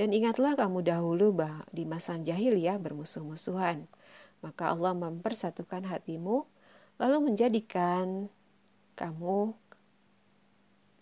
[0.00, 3.84] Dan ingatlah kamu dahulu bah di masa jahiliyah bermusuh-musuhan.
[4.40, 6.48] Maka Allah mempersatukan hatimu,
[6.96, 8.32] lalu menjadikan
[8.96, 9.52] kamu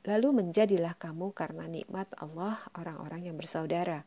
[0.02, 4.02] lalu menjadilah kamu karena nikmat Allah orang-orang yang bersaudara.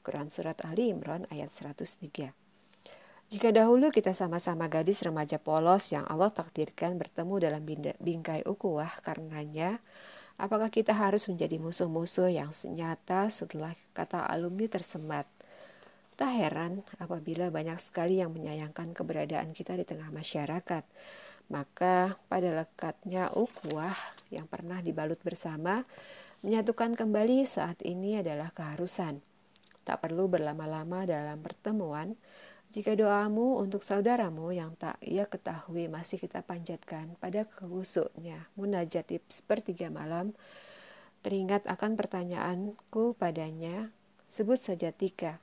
[0.00, 2.32] Quran Surat Ali Imran ayat 103
[3.32, 7.64] jika dahulu kita sama-sama gadis remaja polos yang Allah takdirkan bertemu dalam
[7.96, 9.80] bingkai ukuah karenanya,
[10.40, 15.24] apakah kita harus menjadi musuh-musuh yang senyata setelah kata alumni tersemat?
[16.16, 20.84] Tak heran apabila banyak sekali yang menyayangkan keberadaan kita di tengah masyarakat.
[21.50, 23.96] Maka pada lekatnya ukuah
[24.28, 25.84] yang pernah dibalut bersama,
[26.44, 29.18] menyatukan kembali saat ini adalah keharusan.
[29.82, 32.14] Tak perlu berlama-lama dalam pertemuan,
[32.72, 39.92] jika doamu untuk saudaramu yang tak ia ketahui masih kita panjatkan pada kehusuknya munajat sepertiga
[39.92, 40.32] malam,
[41.20, 43.92] teringat akan pertanyaanku padanya,
[44.24, 45.36] sebut saja Tika.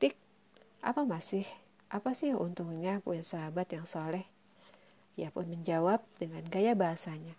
[0.00, 0.16] Tik,
[0.80, 1.44] apa masih,
[1.92, 4.24] apa sih untungnya punya sahabat yang soleh?
[5.20, 7.36] Ia pun menjawab dengan gaya bahasanya.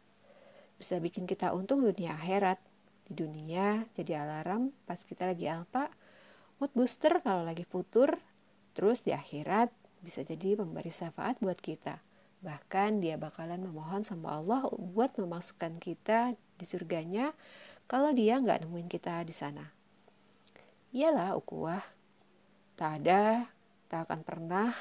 [0.78, 2.62] Bisa bikin kita untung dunia akhirat.
[3.10, 5.90] Di dunia jadi alarm pas kita lagi alpa,
[6.62, 8.22] mood booster kalau lagi futur,
[8.72, 9.70] Terus di akhirat
[10.02, 12.02] bisa jadi memberi syafaat buat kita.
[12.42, 17.38] Bahkan dia bakalan memohon sama Allah buat memasukkan kita di surganya
[17.86, 19.70] kalau dia nggak nemuin kita di sana.
[20.92, 21.84] Iyalah ukuah.
[22.76, 23.46] Tak ada,
[23.88, 24.74] tak akan pernah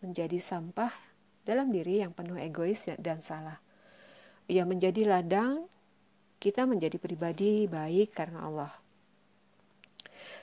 [0.00, 0.90] menjadi sampah
[1.44, 3.60] dalam diri yang penuh egois dan salah.
[4.48, 5.68] Ia menjadi ladang,
[6.42, 8.81] kita menjadi pribadi baik karena Allah.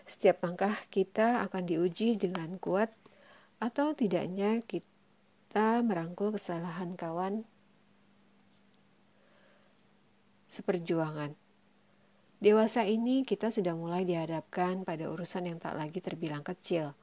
[0.04, 2.90] Setiap langkah kita akan diuji dengan kuat
[3.60, 7.44] atau tidaknya kita merangkul kesalahan kawan
[10.50, 11.38] seperjuangan.
[12.40, 16.96] Dewasa ini kita sudah mulai dihadapkan pada urusan yang tak lagi terbilang kecil.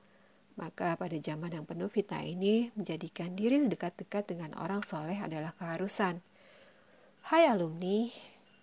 [0.57, 6.25] Maka pada zaman yang penuh fitnah ini, menjadikan diri dekat-dekat dengan orang soleh adalah keharusan.
[7.29, 8.09] Hai alumni,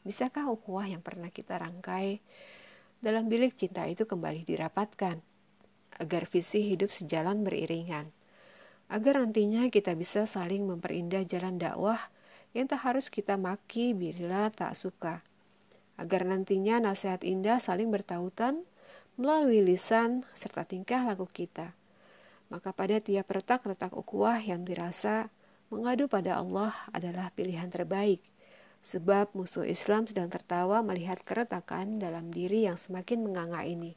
[0.01, 2.17] bisakah ukhuwah yang pernah kita rangkai
[3.03, 5.19] dalam bilik cinta itu kembali dirapatkan,
[5.99, 8.07] agar visi hidup sejalan beriringan,
[8.87, 11.99] agar nantinya kita bisa saling memperindah jalan dakwah
[12.55, 15.19] yang tak harus kita maki bila tak suka,
[15.99, 18.63] agar nantinya nasihat indah saling bertautan
[19.19, 21.75] melalui lisan serta tingkah laku kita.
[22.47, 25.27] Maka pada tiap retak-retak ukuah yang dirasa
[25.67, 28.23] mengadu pada Allah adalah pilihan terbaik
[28.83, 33.95] sebab musuh Islam sedang tertawa melihat keretakan dalam diri yang semakin menganga ini.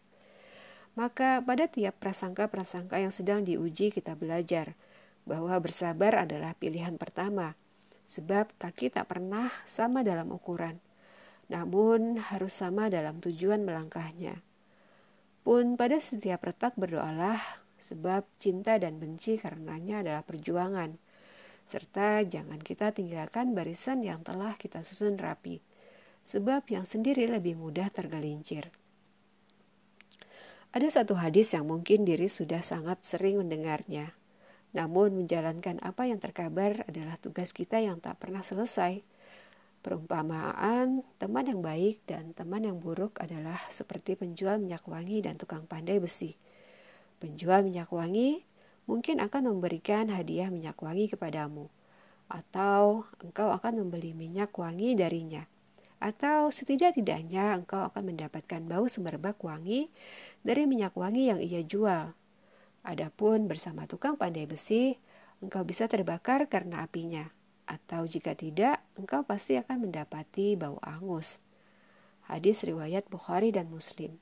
[0.95, 4.79] Maka pada tiap prasangka-prasangka yang sedang diuji kita belajar
[5.27, 7.59] bahwa bersabar adalah pilihan pertama,
[8.07, 10.79] sebab kaki tak pernah sama dalam ukuran,
[11.51, 14.41] namun harus sama dalam tujuan melangkahnya.
[15.43, 17.43] Pun pada setiap retak berdoalah,
[17.77, 20.97] sebab cinta dan benci karenanya adalah perjuangan
[21.67, 25.59] serta jangan kita tinggalkan barisan yang telah kita susun rapi,
[26.23, 28.71] sebab yang sendiri lebih mudah tergelincir.
[30.71, 34.15] Ada satu hadis yang mungkin diri sudah sangat sering mendengarnya,
[34.77, 39.01] namun menjalankan apa yang terkabar adalah tugas kita yang tak pernah selesai.
[39.81, 45.65] Perumpamaan teman yang baik dan teman yang buruk adalah seperti penjual minyak wangi dan tukang
[45.65, 46.35] pandai besi.
[47.23, 48.43] Penjual minyak wangi
[48.87, 51.71] mungkin akan memberikan hadiah minyak wangi kepadamu,
[52.27, 55.47] atau engkau akan membeli minyak wangi darinya,
[55.99, 59.91] atau setidak-tidaknya engkau akan mendapatkan bau semerbak wangi
[60.47, 62.15] dari minyak wangi yang ia jual.
[62.87, 64.95] Adapun bersama tukang pandai besi,
[65.43, 67.27] engkau bisa terbakar karena apinya,
[67.67, 71.43] atau jika tidak, engkau pasti akan mendapati bau angus.
[72.27, 74.19] Hadis riwayat Bukhari dan Muslim.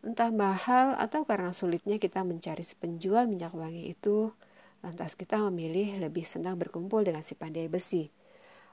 [0.00, 4.32] Entah mahal atau karena sulitnya kita mencari sepenjual minyak wangi itu,
[4.80, 8.08] lantas kita memilih lebih senang berkumpul dengan si pandai besi.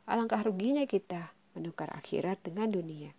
[0.07, 3.11] Alangkah ruginya kita menukar akhirat dengan dunia.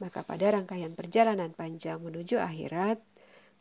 [0.00, 2.98] Maka pada rangkaian perjalanan panjang menuju akhirat,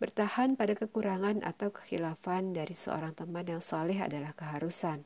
[0.03, 4.99] Bertahan pada kekurangan atau kekhilafan dari seorang teman yang soleh adalah keharusan.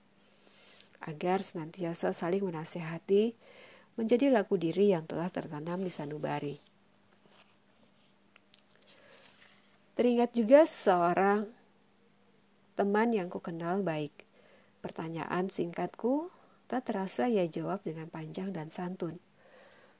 [1.05, 3.37] Agar senantiasa saling menasehati,
[3.93, 6.66] menjadi laku diri yang telah tertanam di sanubari.
[9.97, 11.49] Teringat juga seseorang
[12.77, 14.29] teman yang ku kenal baik.
[14.77, 16.29] Pertanyaan singkatku
[16.69, 19.17] tak terasa ia jawab dengan panjang dan santun.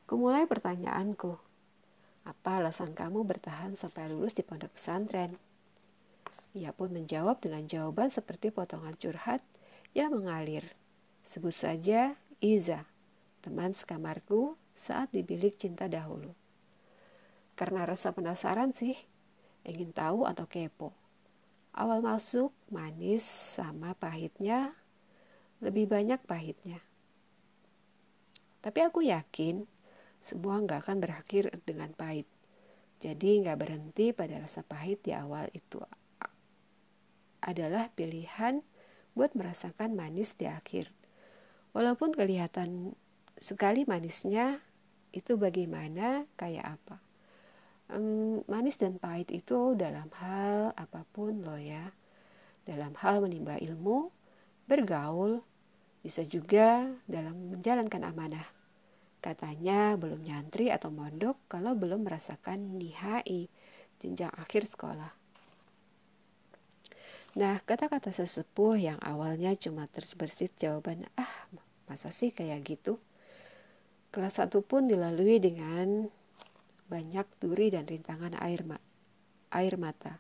[0.06, 1.42] Kumulai pertanyaanku,
[2.30, 5.34] apa alasan kamu bertahan sampai lulus di pondok pesantren?
[6.54, 9.42] Ia pun menjawab dengan jawaban seperti potongan curhat
[9.98, 10.78] yang mengalir.
[11.26, 12.86] Sebut saja Iza,
[13.42, 16.38] teman sekamarku saat di bilik cinta dahulu.
[17.58, 18.94] Karena rasa penasaran sih,
[19.68, 20.96] ingin tahu atau kepo.
[21.78, 24.74] Awal masuk manis sama pahitnya,
[25.62, 26.82] lebih banyak pahitnya.
[28.64, 29.68] Tapi aku yakin
[30.24, 32.26] semua nggak akan berakhir dengan pahit.
[32.98, 35.78] Jadi nggak berhenti pada rasa pahit di awal itu
[37.38, 38.66] adalah pilihan
[39.14, 40.90] buat merasakan manis di akhir.
[41.78, 42.98] Walaupun kelihatan
[43.38, 44.66] sekali manisnya,
[45.14, 47.07] itu bagaimana, kayak apa.
[47.88, 51.96] Um, manis dan pahit itu dalam hal apa pun loh ya.
[52.68, 54.12] Dalam hal menimba ilmu,
[54.68, 55.40] bergaul,
[56.04, 58.48] bisa juga dalam menjalankan amanah.
[59.24, 63.48] Katanya belum nyantri atau mondok kalau belum merasakan nihai,
[64.04, 65.12] jenjang akhir sekolah.
[67.38, 71.48] Nah, kata-kata sesepuh yang awalnya cuma terbersit jawaban, ah
[71.88, 73.00] masa sih kayak gitu?
[74.10, 76.10] Kelas satu pun dilalui dengan
[76.88, 78.80] banyak duri dan rintangan air, ma
[79.52, 80.20] air mata.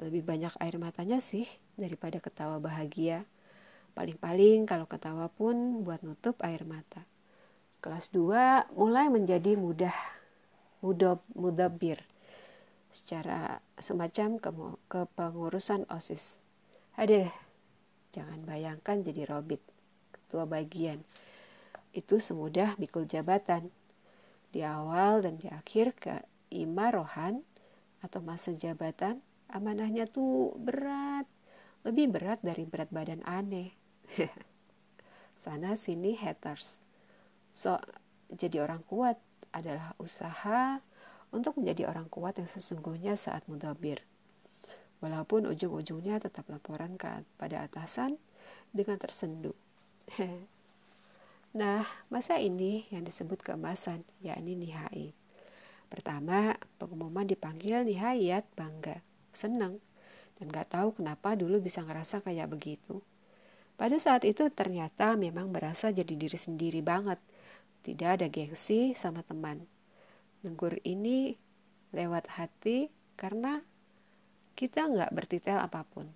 [0.00, 3.24] Lebih banyak air matanya sih daripada ketawa bahagia.
[3.94, 7.06] Paling-paling kalau ketawa pun buat nutup air mata.
[7.78, 9.94] Kelas 2 mulai menjadi mudah
[10.84, 12.02] mudah mudabir
[12.92, 14.50] secara semacam ke,
[14.86, 16.38] kepengurusan OSIS.
[16.94, 17.32] Ada
[18.14, 19.58] jangan bayangkan jadi robit,
[20.14, 21.02] ketua bagian.
[21.90, 23.70] Itu semudah mikul jabatan.
[24.54, 26.22] Di awal dan di akhir ke
[26.54, 27.42] imarohan
[28.06, 29.18] atau masa jabatan,
[29.50, 31.26] amanahnya tuh berat,
[31.82, 33.74] lebih berat dari berat badan aneh.
[35.42, 36.78] Sana sini haters
[37.54, 37.78] So,
[38.34, 39.18] jadi orang kuat
[39.54, 40.82] adalah usaha
[41.30, 44.02] untuk menjadi orang kuat yang sesungguhnya saat mudabir.
[44.98, 48.18] Walaupun ujung-ujungnya tetap laporan ke pada atasan
[48.74, 49.54] dengan tersendu.
[51.54, 55.14] nah, masa ini yang disebut keemasan, yakni nihai.
[55.88, 59.78] Pertama, pengumuman dipanggil nihayat bangga, senang,
[60.36, 62.98] dan gak tahu kenapa dulu bisa ngerasa kayak begitu.
[63.78, 67.16] Pada saat itu ternyata memang berasa jadi diri sendiri banget–
[67.84, 69.68] tidak ada gengsi sama teman.
[70.40, 71.36] Negur ini
[71.92, 73.60] lewat hati karena
[74.56, 76.08] kita nggak bertitel apa pun.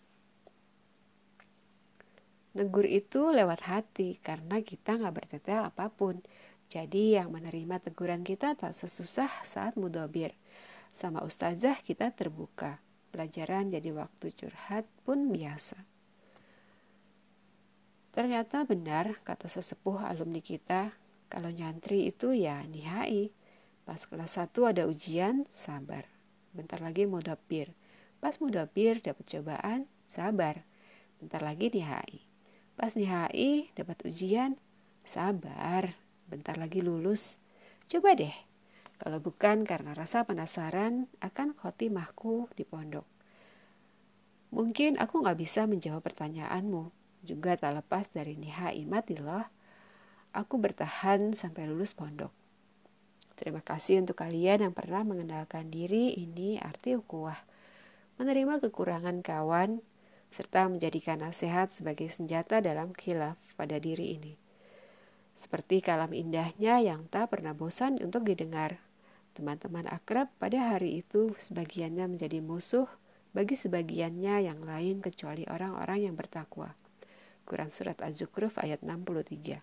[2.59, 6.19] Negur itu lewat hati karena kita nggak bertitel apa pun.
[6.67, 10.35] Jadi yang menerima teguran kita tak sesusah saat mudobir.
[10.91, 12.83] Sama ustazah kita terbuka.
[13.15, 15.79] Pelajaran jadi waktu curhat pun biasa.
[18.11, 20.91] Ternyata benar kata sesepuh alumni kita
[21.31, 23.31] kalau nyantri itu ya nihai.
[23.87, 26.11] Pas kelas 1 ada ujian, sabar.
[26.51, 27.23] Bentar lagi mau.
[28.19, 30.67] Pas mau dapat cobaan, sabar.
[31.23, 32.28] Bentar lagi nihai.
[32.79, 34.55] Pas nihai dapat ujian,
[35.03, 35.99] sabar.
[36.31, 37.43] Bentar lagi lulus.
[37.91, 38.31] Coba deh.
[39.03, 43.03] Kalau bukan karena rasa penasaran akan khotimahku di pondok.
[44.55, 46.95] Mungkin aku nggak bisa menjawab pertanyaanmu.
[47.27, 48.87] Juga tak lepas dari nihai
[49.19, 49.43] loh
[50.31, 52.31] aku bertahan sampai lulus pondok.
[53.39, 57.39] Terima kasih untuk kalian yang pernah mengenalkan diri ini arti ukuah.
[58.19, 59.79] Menerima kekurangan kawan,
[60.33, 64.35] serta menjadikan nasihat sebagai senjata dalam khilaf pada diri ini.
[65.39, 68.83] Seperti kalam indahnya yang tak pernah bosan untuk didengar.
[69.39, 72.91] Teman-teman akrab pada hari itu sebagiannya menjadi musuh
[73.31, 76.75] bagi sebagiannya yang lain kecuali orang-orang yang bertakwa.
[77.47, 79.63] Quran Surat Az-Zukhruf ayat 63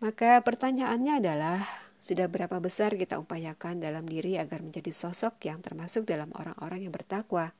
[0.00, 1.60] maka pertanyaannya adalah,
[2.00, 6.92] sudah berapa besar kita upayakan dalam diri agar menjadi sosok yang termasuk dalam orang-orang yang
[6.96, 7.52] bertakwa,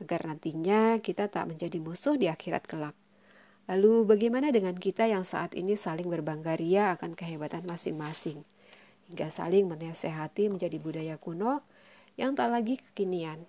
[0.00, 2.96] agar nantinya kita tak menjadi musuh di akhirat kelak.
[3.66, 8.42] Lalu bagaimana dengan kita yang saat ini saling berbangga ria akan kehebatan masing-masing,
[9.10, 11.62] hingga saling menasehati menjadi budaya kuno
[12.18, 13.44] yang tak lagi kekinian,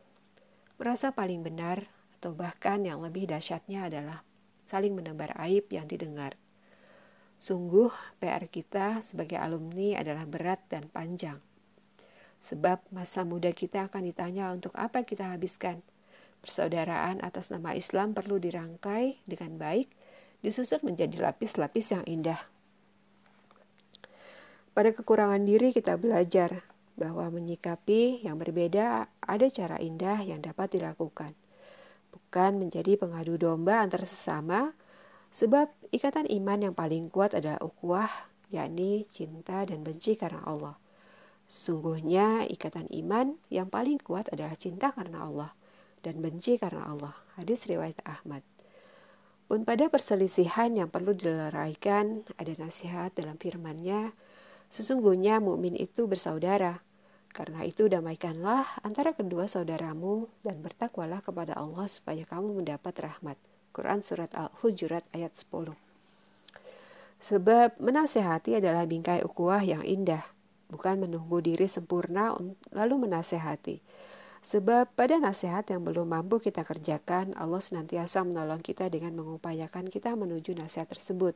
[0.78, 1.88] merasa paling benar,
[2.20, 4.24] atau bahkan yang lebih dahsyatnya adalah
[4.64, 6.40] saling menebar aib yang didengar.
[7.36, 7.92] Sungguh
[8.24, 11.44] PR kita sebagai alumni adalah berat dan panjang.
[12.40, 15.84] Sebab masa muda kita akan ditanya untuk apa kita habiskan.
[16.44, 19.88] Persaudaraan atas nama Islam perlu dirangkai dengan baik,
[20.44, 22.36] disusun menjadi lapis-lapis yang indah.
[24.76, 26.68] Pada kekurangan diri kita belajar
[27.00, 31.32] bahwa menyikapi yang berbeda ada cara indah yang dapat dilakukan.
[32.12, 34.76] Bukan menjadi pengadu domba antar sesama,
[35.32, 38.12] sebab ikatan iman yang paling kuat adalah ukhuwah,
[38.52, 40.76] yakni cinta dan benci karena Allah.
[41.48, 45.56] Sungguhnya ikatan iman yang paling kuat adalah cinta karena Allah
[46.04, 47.16] dan benci karena Allah.
[47.40, 48.44] Hadis riwayat Ahmad.
[49.48, 54.12] Pun pada perselisihan yang perlu dileraikan, ada nasihat dalam firman-Nya,
[54.68, 56.84] sesungguhnya mukmin itu bersaudara.
[57.34, 63.42] Karena itu damaikanlah antara kedua saudaramu dan bertakwalah kepada Allah supaya kamu mendapat rahmat.
[63.74, 65.74] Quran Surat Al-Hujurat ayat 10
[67.18, 70.22] Sebab menasehati adalah bingkai ukuah yang indah
[70.74, 72.34] bukan menunggu diri sempurna
[72.74, 73.78] lalu menasehati.
[74.44, 80.20] Sebab pada nasihat yang belum mampu kita kerjakan, Allah senantiasa menolong kita dengan mengupayakan kita
[80.20, 81.32] menuju nasihat tersebut.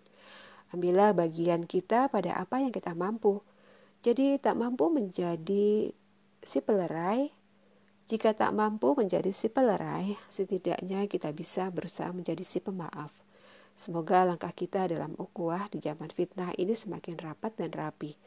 [0.76, 3.40] Ambillah bagian kita pada apa yang kita mampu.
[4.04, 5.96] Jadi tak mampu menjadi
[6.44, 7.32] si pelerai.
[8.12, 13.12] Jika tak mampu menjadi si pelerai, setidaknya kita bisa berusaha menjadi si pemaaf.
[13.80, 18.20] Semoga langkah kita dalam ukuah di zaman fitnah ini semakin rapat dan rapi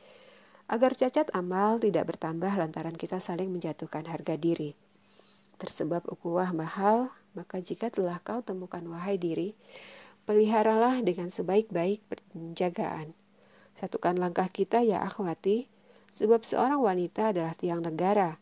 [0.71, 4.79] agar cacat amal tidak bertambah lantaran kita saling menjatuhkan harga diri.
[5.59, 9.59] Tersebab ukuah mahal, maka jika telah kau temukan wahai diri,
[10.31, 13.19] peliharalah dengan sebaik-baik penjagaan.
[13.75, 15.67] Satukan langkah kita ya akhwati,
[16.15, 18.39] sebab seorang wanita adalah tiang negara.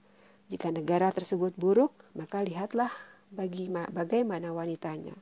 [0.53, 2.93] Jika negara tersebut buruk, maka lihatlah
[3.33, 5.16] bagi bagaimana wanitanya.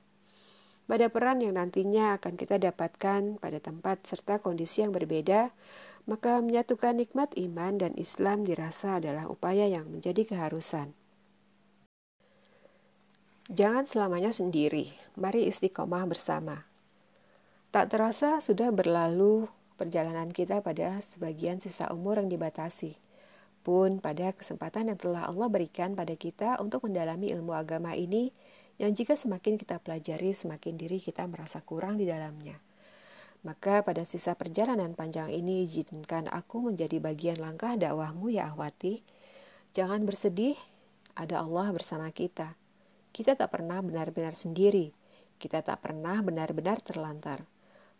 [0.87, 5.51] Pada peran yang nantinya akan kita dapatkan pada tempat serta kondisi yang berbeda,
[6.07, 10.95] maka menyatukan nikmat iman dan Islam dirasa adalah upaya yang menjadi keharusan.
[13.47, 16.67] Jangan selamanya sendiri, mari istiqomah bersama.
[17.71, 19.47] Tak terasa sudah berlalu
[19.79, 22.99] perjalanan kita pada sebagian sisa umur yang dibatasi.
[23.63, 28.35] Pun pada kesempatan yang telah Allah berikan pada kita untuk mendalami ilmu agama ini,
[28.83, 32.66] yang jika semakin kita pelajari, semakin diri kita merasa kurang di dalamnya.
[33.47, 39.07] Maka pada sisa perjalanan panjang ini izinkan aku menjadi bagian langkah dakwahmu ya Ahwati.
[39.71, 40.59] Jangan bersedih,
[41.15, 42.59] ada Allah bersama kita.
[43.15, 44.91] Kita tak pernah benar-benar sendiri.
[45.39, 47.47] Kita tak pernah benar-benar terlantar.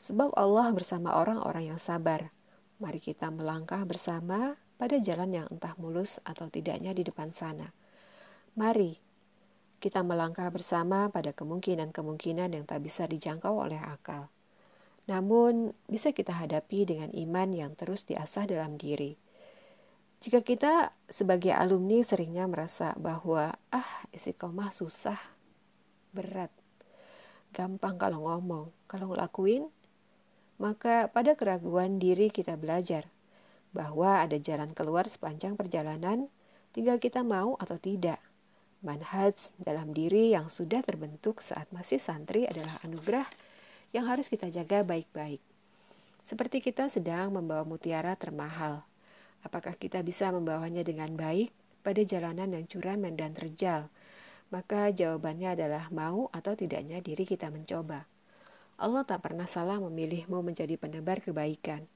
[0.03, 2.35] Sebab Allah bersama orang-orang yang sabar.
[2.83, 7.71] Mari kita melangkah bersama pada jalan yang entah mulus atau tidaknya di depan sana.
[8.59, 8.99] Mari
[9.79, 14.27] kita melangkah bersama pada kemungkinan-kemungkinan yang tak bisa dijangkau oleh akal.
[15.07, 19.15] Namun, bisa kita hadapi dengan iman yang terus diasah dalam diri.
[20.19, 25.19] Jika kita sebagai alumni seringnya merasa bahwa, ah, istiqomah susah,
[26.11, 26.51] berat,
[27.55, 29.71] gampang kalau ngomong, kalau ngelakuin,
[30.59, 33.07] maka pada keraguan diri kita belajar
[33.77, 36.33] bahwa ada jalan keluar sepanjang perjalanan,
[36.73, 38.19] tinggal kita mau atau tidak.
[38.81, 43.29] Manhaj dalam diri yang sudah terbentuk saat masih santri adalah anugerah
[43.95, 45.43] yang harus kita jaga baik-baik.
[46.27, 48.83] Seperti kita sedang membawa mutiara termahal.
[49.47, 51.55] Apakah kita bisa membawanya dengan baik
[51.87, 53.87] pada jalanan yang curam dan terjal?
[54.51, 58.07] Maka jawabannya adalah mau atau tidaknya diri kita mencoba.
[58.77, 61.87] Allah tak pernah salah memilihmu menjadi penebar kebaikan,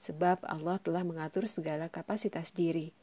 [0.00, 2.96] sebab Allah telah mengatur segala kapasitas diri.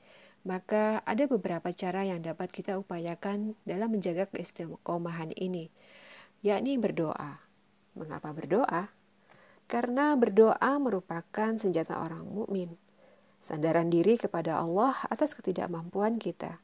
[0.47, 5.69] Maka ada beberapa cara yang dapat kita upayakan dalam menjaga keistiqomahan ini,
[6.41, 7.46] yakni berdoa.
[7.97, 8.93] Mengapa berdoa?
[9.65, 12.77] Karena berdoa merupakan senjata orang mukmin.
[13.41, 16.61] Sandaran diri kepada Allah atas ketidakmampuan kita.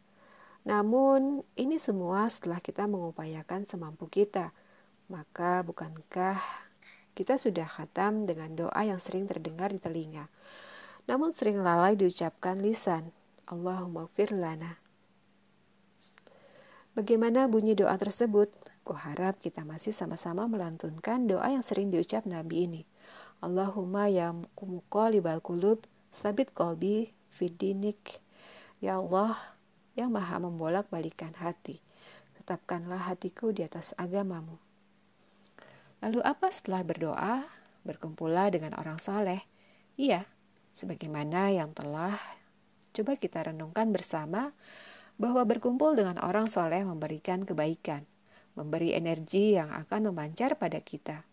[0.64, 4.56] Namun, ini semua setelah kita mengupayakan semampu kita.
[5.12, 6.40] Maka bukankah
[7.14, 10.26] kita sudah khatam dengan doa yang sering terdengar di telinga,
[11.06, 13.14] namun sering lalai diucapkan lisan.
[13.46, 14.82] Allahumma firlana.
[16.98, 18.50] Bagaimana bunyi doa tersebut?
[18.84, 22.82] Kuharap kita masih sama-sama melantunkan doa yang sering diucap Nabi ini.
[23.40, 25.88] Allahumma ya muqallibal qulub,
[26.20, 28.20] sabit qalbi fidinik.
[28.84, 29.40] Ya Allah,
[29.96, 31.80] yang maha membolak balikan hati.
[32.36, 34.60] Tetapkanlah hatiku di atas agamamu.
[36.04, 37.48] Lalu apa setelah berdoa?
[37.88, 39.48] Berkumpullah dengan orang soleh.
[39.96, 40.28] Iya,
[40.76, 42.20] sebagaimana yang telah
[42.92, 44.52] coba kita renungkan bersama
[45.16, 48.04] bahwa berkumpul dengan orang soleh memberikan kebaikan
[48.54, 51.26] memberi energi yang akan memancar pada kita.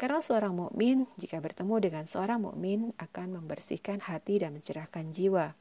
[0.00, 5.52] Karena seorang mukmin jika bertemu dengan seorang mukmin akan membersihkan hati dan mencerahkan jiwa.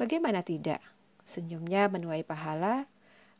[0.00, 0.80] Bagaimana tidak?
[1.28, 2.88] Senyumnya menuai pahala,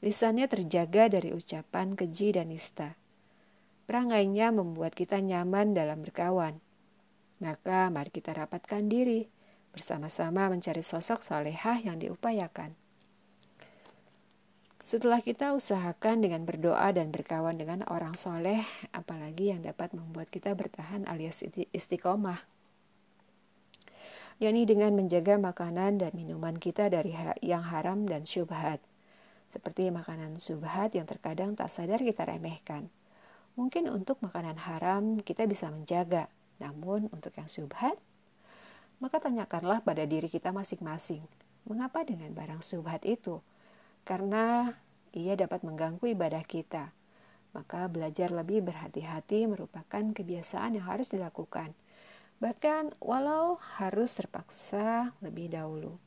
[0.04, 2.92] lisannya terjaga dari ucapan keji dan nista.
[3.88, 6.60] Perangainya membuat kita nyaman dalam berkawan.
[7.40, 9.24] Maka mari kita rapatkan diri,
[9.72, 12.76] bersama-sama mencari sosok solehah yang diupayakan.
[14.88, 18.64] Setelah kita usahakan dengan berdoa dan berkawan dengan orang soleh,
[18.96, 21.44] apalagi yang dapat membuat kita bertahan alias
[21.76, 22.40] istiqomah
[24.40, 27.12] yakni dengan menjaga makanan dan minuman kita dari
[27.44, 28.80] yang haram dan syubhat,
[29.52, 32.88] seperti makanan syubhat yang terkadang tak sadar kita remehkan.
[33.60, 36.32] Mungkin untuk makanan haram kita bisa menjaga,
[36.62, 38.00] namun untuk yang syubhat,
[39.04, 41.26] maka tanyakanlah pada diri kita masing-masing,
[41.68, 43.44] mengapa dengan barang syubhat itu?
[44.08, 44.72] Karena
[45.12, 46.96] ia dapat mengganggu ibadah kita.
[47.52, 51.76] Maka belajar lebih berhati-hati merupakan kebiasaan yang harus dilakukan
[52.38, 55.98] bahkan walau harus terpaksa lebih dahulu.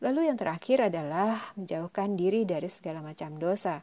[0.00, 3.80] Lalu yang terakhir adalah menjauhkan diri dari segala macam dosa.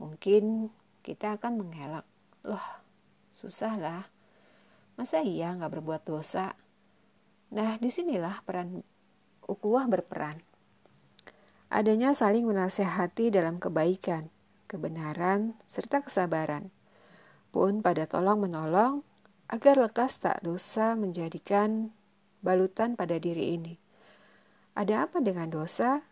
[0.00, 0.68] Mungkin
[1.04, 2.06] kita akan mengelak,
[2.44, 2.66] loh
[3.36, 4.04] susah lah,
[4.96, 6.52] masa iya nggak berbuat dosa?
[7.52, 8.80] Nah di sinilah peran
[9.44, 10.40] ukuah berperan.
[11.70, 14.26] Adanya saling menasehati dalam kebaikan,
[14.66, 16.74] kebenaran, serta kesabaran.
[17.54, 19.06] Pun pada tolong menolong
[19.46, 21.94] agar lekas tak dosa menjadikan
[22.42, 23.78] balutan pada diri ini.
[24.74, 26.02] Ada apa dengan dosa?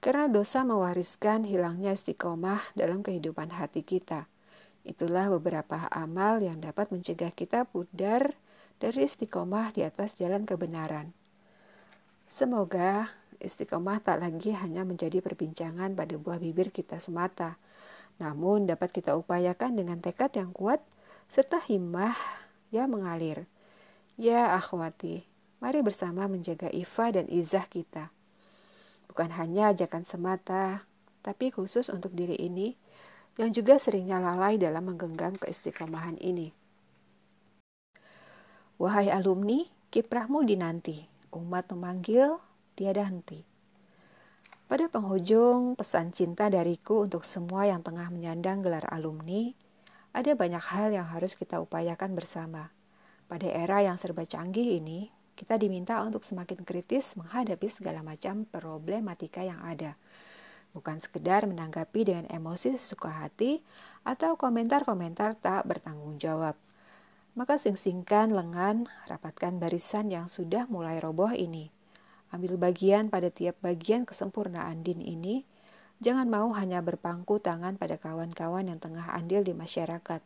[0.00, 4.32] Karena dosa mewariskan hilangnya istiqomah dalam kehidupan hati kita.
[4.84, 8.32] Itulah beberapa amal yang dapat mencegah kita pudar
[8.80, 11.12] dari istiqomah di atas jalan kebenaran.
[12.28, 17.58] Semoga istiqomah tak lagi hanya menjadi perbincangan pada buah bibir kita semata,
[18.18, 20.82] namun dapat kita upayakan dengan tekad yang kuat
[21.26, 22.14] serta himmah
[22.70, 23.46] yang mengalir.
[24.14, 25.26] Ya akhwati,
[25.58, 28.14] mari bersama menjaga ifa dan izah kita.
[29.10, 30.86] Bukan hanya ajakan semata,
[31.24, 32.78] tapi khusus untuk diri ini
[33.34, 36.54] yang juga seringnya lalai dalam menggenggam keistiqomahan ini.
[38.78, 42.38] Wahai alumni, kiprahmu dinanti, umat memanggil,
[42.74, 43.46] tiada henti.
[44.64, 49.54] Pada penghujung pesan cinta dariku untuk semua yang tengah menyandang gelar alumni,
[50.14, 52.74] ada banyak hal yang harus kita upayakan bersama.
[53.26, 59.42] Pada era yang serba canggih ini, kita diminta untuk semakin kritis menghadapi segala macam problematika
[59.42, 59.98] yang ada.
[60.74, 63.62] Bukan sekedar menanggapi dengan emosi sesuka hati
[64.06, 66.58] atau komentar-komentar tak bertanggung jawab.
[67.34, 71.74] Maka sing-singkan lengan, rapatkan barisan yang sudah mulai roboh ini.
[72.34, 75.46] Ambil bagian pada tiap bagian kesempurnaan din ini,
[76.02, 80.20] Jangan mau hanya berpangku tangan pada kawan-kawan yang tengah andil di masyarakat.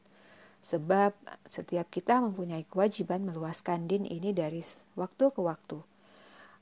[0.64, 1.12] Sebab
[1.46, 4.64] setiap kita mempunyai kewajiban meluaskan din ini dari
[4.96, 5.78] waktu ke waktu.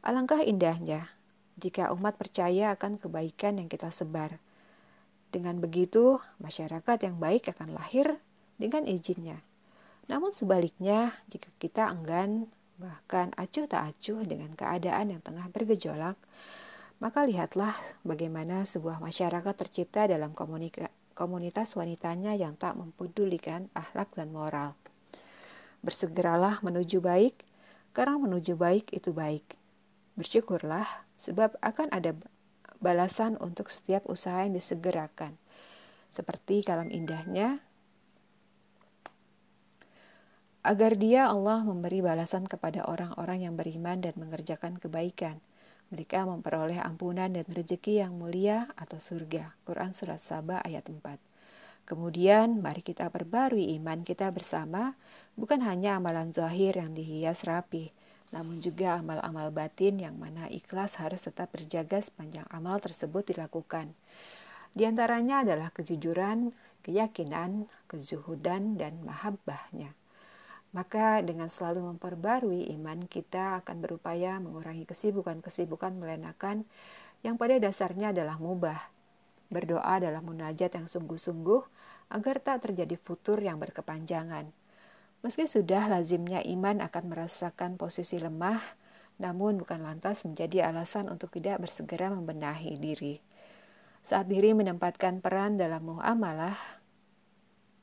[0.04, 1.08] Alangkah indahnya
[1.56, 4.36] jika umat percaya akan kebaikan yang kita sebar.
[5.32, 8.20] Dengan begitu, masyarakat yang baik akan lahir
[8.60, 9.40] dengan izinnya.
[10.12, 16.16] Namun sebaliknya, jika kita enggan, bahkan acuh tak acuh dengan keadaan yang tengah bergejolak,
[16.96, 20.32] maka lihatlah bagaimana sebuah masyarakat tercipta dalam
[21.12, 24.72] komunitas wanitanya yang tak mempedulikan akhlak dan moral.
[25.84, 27.44] Bersegeralah menuju baik,
[27.92, 29.56] karena menuju baik itu baik.
[30.16, 30.88] Bersyukurlah,
[31.20, 32.16] sebab akan ada
[32.80, 35.36] balasan untuk setiap usaha yang disegerakan.
[36.08, 37.60] Seperti kalam indahnya,
[40.66, 45.38] agar dia Allah memberi balasan kepada orang-orang yang beriman dan mengerjakan kebaikan–
[45.86, 49.54] mereka memperoleh ampunan dan rezeki yang mulia atau surga.
[49.62, 50.98] Quran Surat Sabah ayat 4.
[51.86, 54.98] Kemudian mari kita perbarui iman kita bersama,
[55.38, 57.94] bukan hanya amalan zahir yang dihias rapi,
[58.34, 63.94] namun juga amal-amal batin yang mana ikhlas harus tetap terjaga sepanjang amal tersebut dilakukan.
[64.74, 66.50] Di antaranya adalah kejujuran,
[66.82, 69.94] keyakinan, kezuhudan, dan mahabbahnya
[70.76, 76.68] maka dengan selalu memperbarui iman kita akan berupaya mengurangi kesibukan-kesibukan melenakan
[77.24, 78.92] yang pada dasarnya adalah mubah.
[79.48, 81.64] Berdoa dalam munajat yang sungguh-sungguh
[82.12, 84.52] agar tak terjadi futur yang berkepanjangan.
[85.24, 88.60] Meski sudah lazimnya iman akan merasakan posisi lemah,
[89.16, 93.16] namun bukan lantas menjadi alasan untuk tidak bersegera membenahi diri.
[94.04, 96.54] Saat diri menempatkan peran dalam muamalah,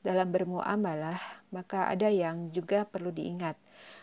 [0.04, 1.16] dalam bermuamalah,
[1.48, 3.56] maka ada yang juga perlu diingat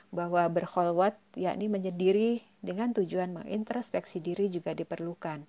[0.10, 5.46] bahwa berkholwat yakni menyendiri dengan tujuan mengintrospeksi diri juga diperlukan.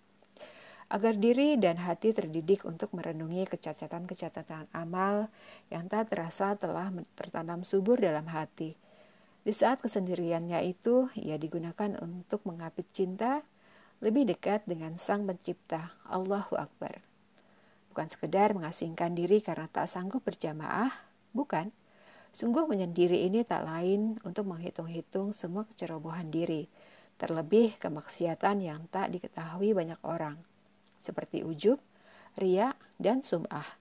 [0.92, 5.32] Agar diri dan hati terdidik untuk merenungi kecacatan-kecacatan amal
[5.72, 8.76] yang tak terasa telah tertanam subur dalam hati.
[9.42, 13.40] Di saat kesendiriannya itu, ia digunakan untuk mengapit cinta
[14.04, 17.11] lebih dekat dengan Sang Pencipta, Allahu Akbar.
[17.92, 20.88] Bukan sekedar mengasingkan diri karena tak sanggup berjamaah,
[21.36, 21.68] bukan.
[22.32, 26.72] Sungguh menyendiri ini tak lain untuk menghitung-hitung semua kecerobohan diri,
[27.20, 30.40] terlebih kemaksiatan yang tak diketahui banyak orang,
[31.04, 31.76] seperti ujub,
[32.40, 33.76] ria, dan sum'ah.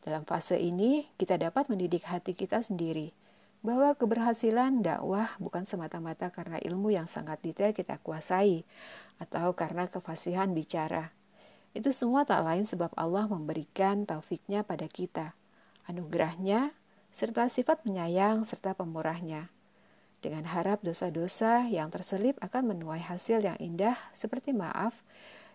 [0.00, 3.12] Dalam fase ini, kita dapat mendidik hati kita sendiri–
[3.66, 8.62] bahwa keberhasilan dakwah bukan semata-mata karena ilmu yang sangat detail kita kuasai
[9.18, 11.10] atau karena kefasihan bicara.
[11.76, 15.36] Itu semua tak lain sebab Allah memberikan taufiknya pada kita,
[15.84, 16.72] anugerahnya,
[17.12, 19.52] serta sifat penyayang serta pemurahnya.
[20.24, 24.96] Dengan harap dosa-dosa yang terselip akan menuai hasil yang indah seperti maaf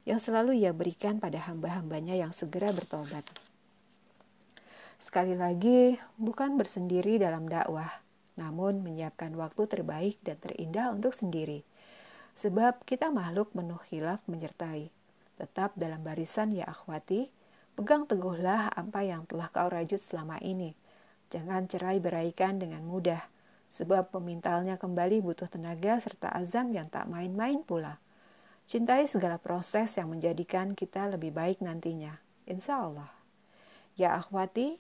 [0.06, 3.26] yang selalu ia berikan pada hamba-hambanya yang segera bertobat.
[5.02, 7.90] Sekali lagi, bukan bersendiri dalam dakwah,
[8.38, 11.66] namun menyiapkan waktu terbaik dan terindah untuk sendiri.
[12.38, 15.01] Sebab kita makhluk penuh hilaf menyertai.
[15.42, 17.34] Tetap dalam barisan ya akhwati,
[17.74, 20.78] pegang teguhlah apa yang telah kau rajut selama ini.
[21.34, 23.26] Jangan cerai beraikan dengan mudah,
[23.74, 27.98] sebab pemintalnya kembali butuh tenaga serta azam yang tak main-main pula.
[28.70, 32.22] Cintai segala proses yang menjadikan kita lebih baik nantinya.
[32.46, 33.10] Insya Allah.
[33.98, 34.78] Ya akhwati,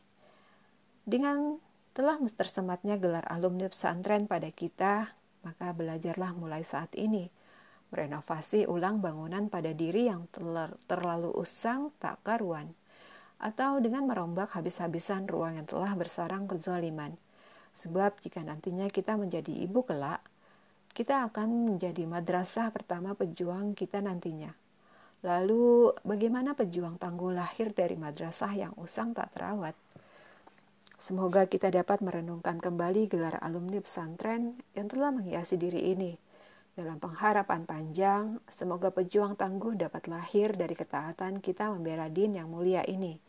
[1.09, 1.57] dengan
[1.97, 5.09] telah tersematnya gelar alumni pesantren pada kita,
[5.41, 7.33] maka belajarlah mulai saat ini
[7.91, 10.25] merenovasi ulang bangunan pada diri yang
[10.87, 12.71] terlalu usang tak karuan,
[13.37, 17.19] atau dengan merombak habis-habisan ruang yang telah bersarang kezaliman.
[17.75, 20.23] Sebab jika nantinya kita menjadi ibu kelak,
[20.91, 24.51] kita akan menjadi madrasah pertama pejuang kita nantinya.
[25.21, 29.77] Lalu, bagaimana pejuang tangguh lahir dari madrasah yang usang tak terawat?
[31.01, 36.13] Semoga kita dapat merenungkan kembali gelar alumni pesantren yang telah menghiasi diri ini.
[36.71, 42.79] Dalam pengharapan panjang, semoga pejuang tangguh dapat lahir dari ketaatan kita membela din yang mulia
[42.87, 43.19] ini.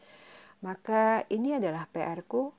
[0.63, 2.55] Maka ini adalah PR-ku,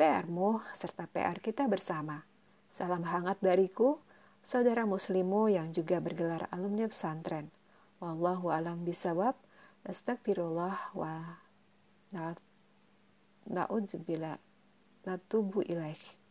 [0.00, 2.24] PR-mu, serta PR kita bersama.
[2.72, 4.00] Salam hangat dariku,
[4.40, 7.52] saudara muslimu yang juga bergelar alumni pesantren.
[8.00, 9.36] Wallahu alam bisawab,
[9.84, 11.36] astagfirullah wa
[13.44, 14.40] na'udzubillah
[15.04, 16.23] natubu ilaih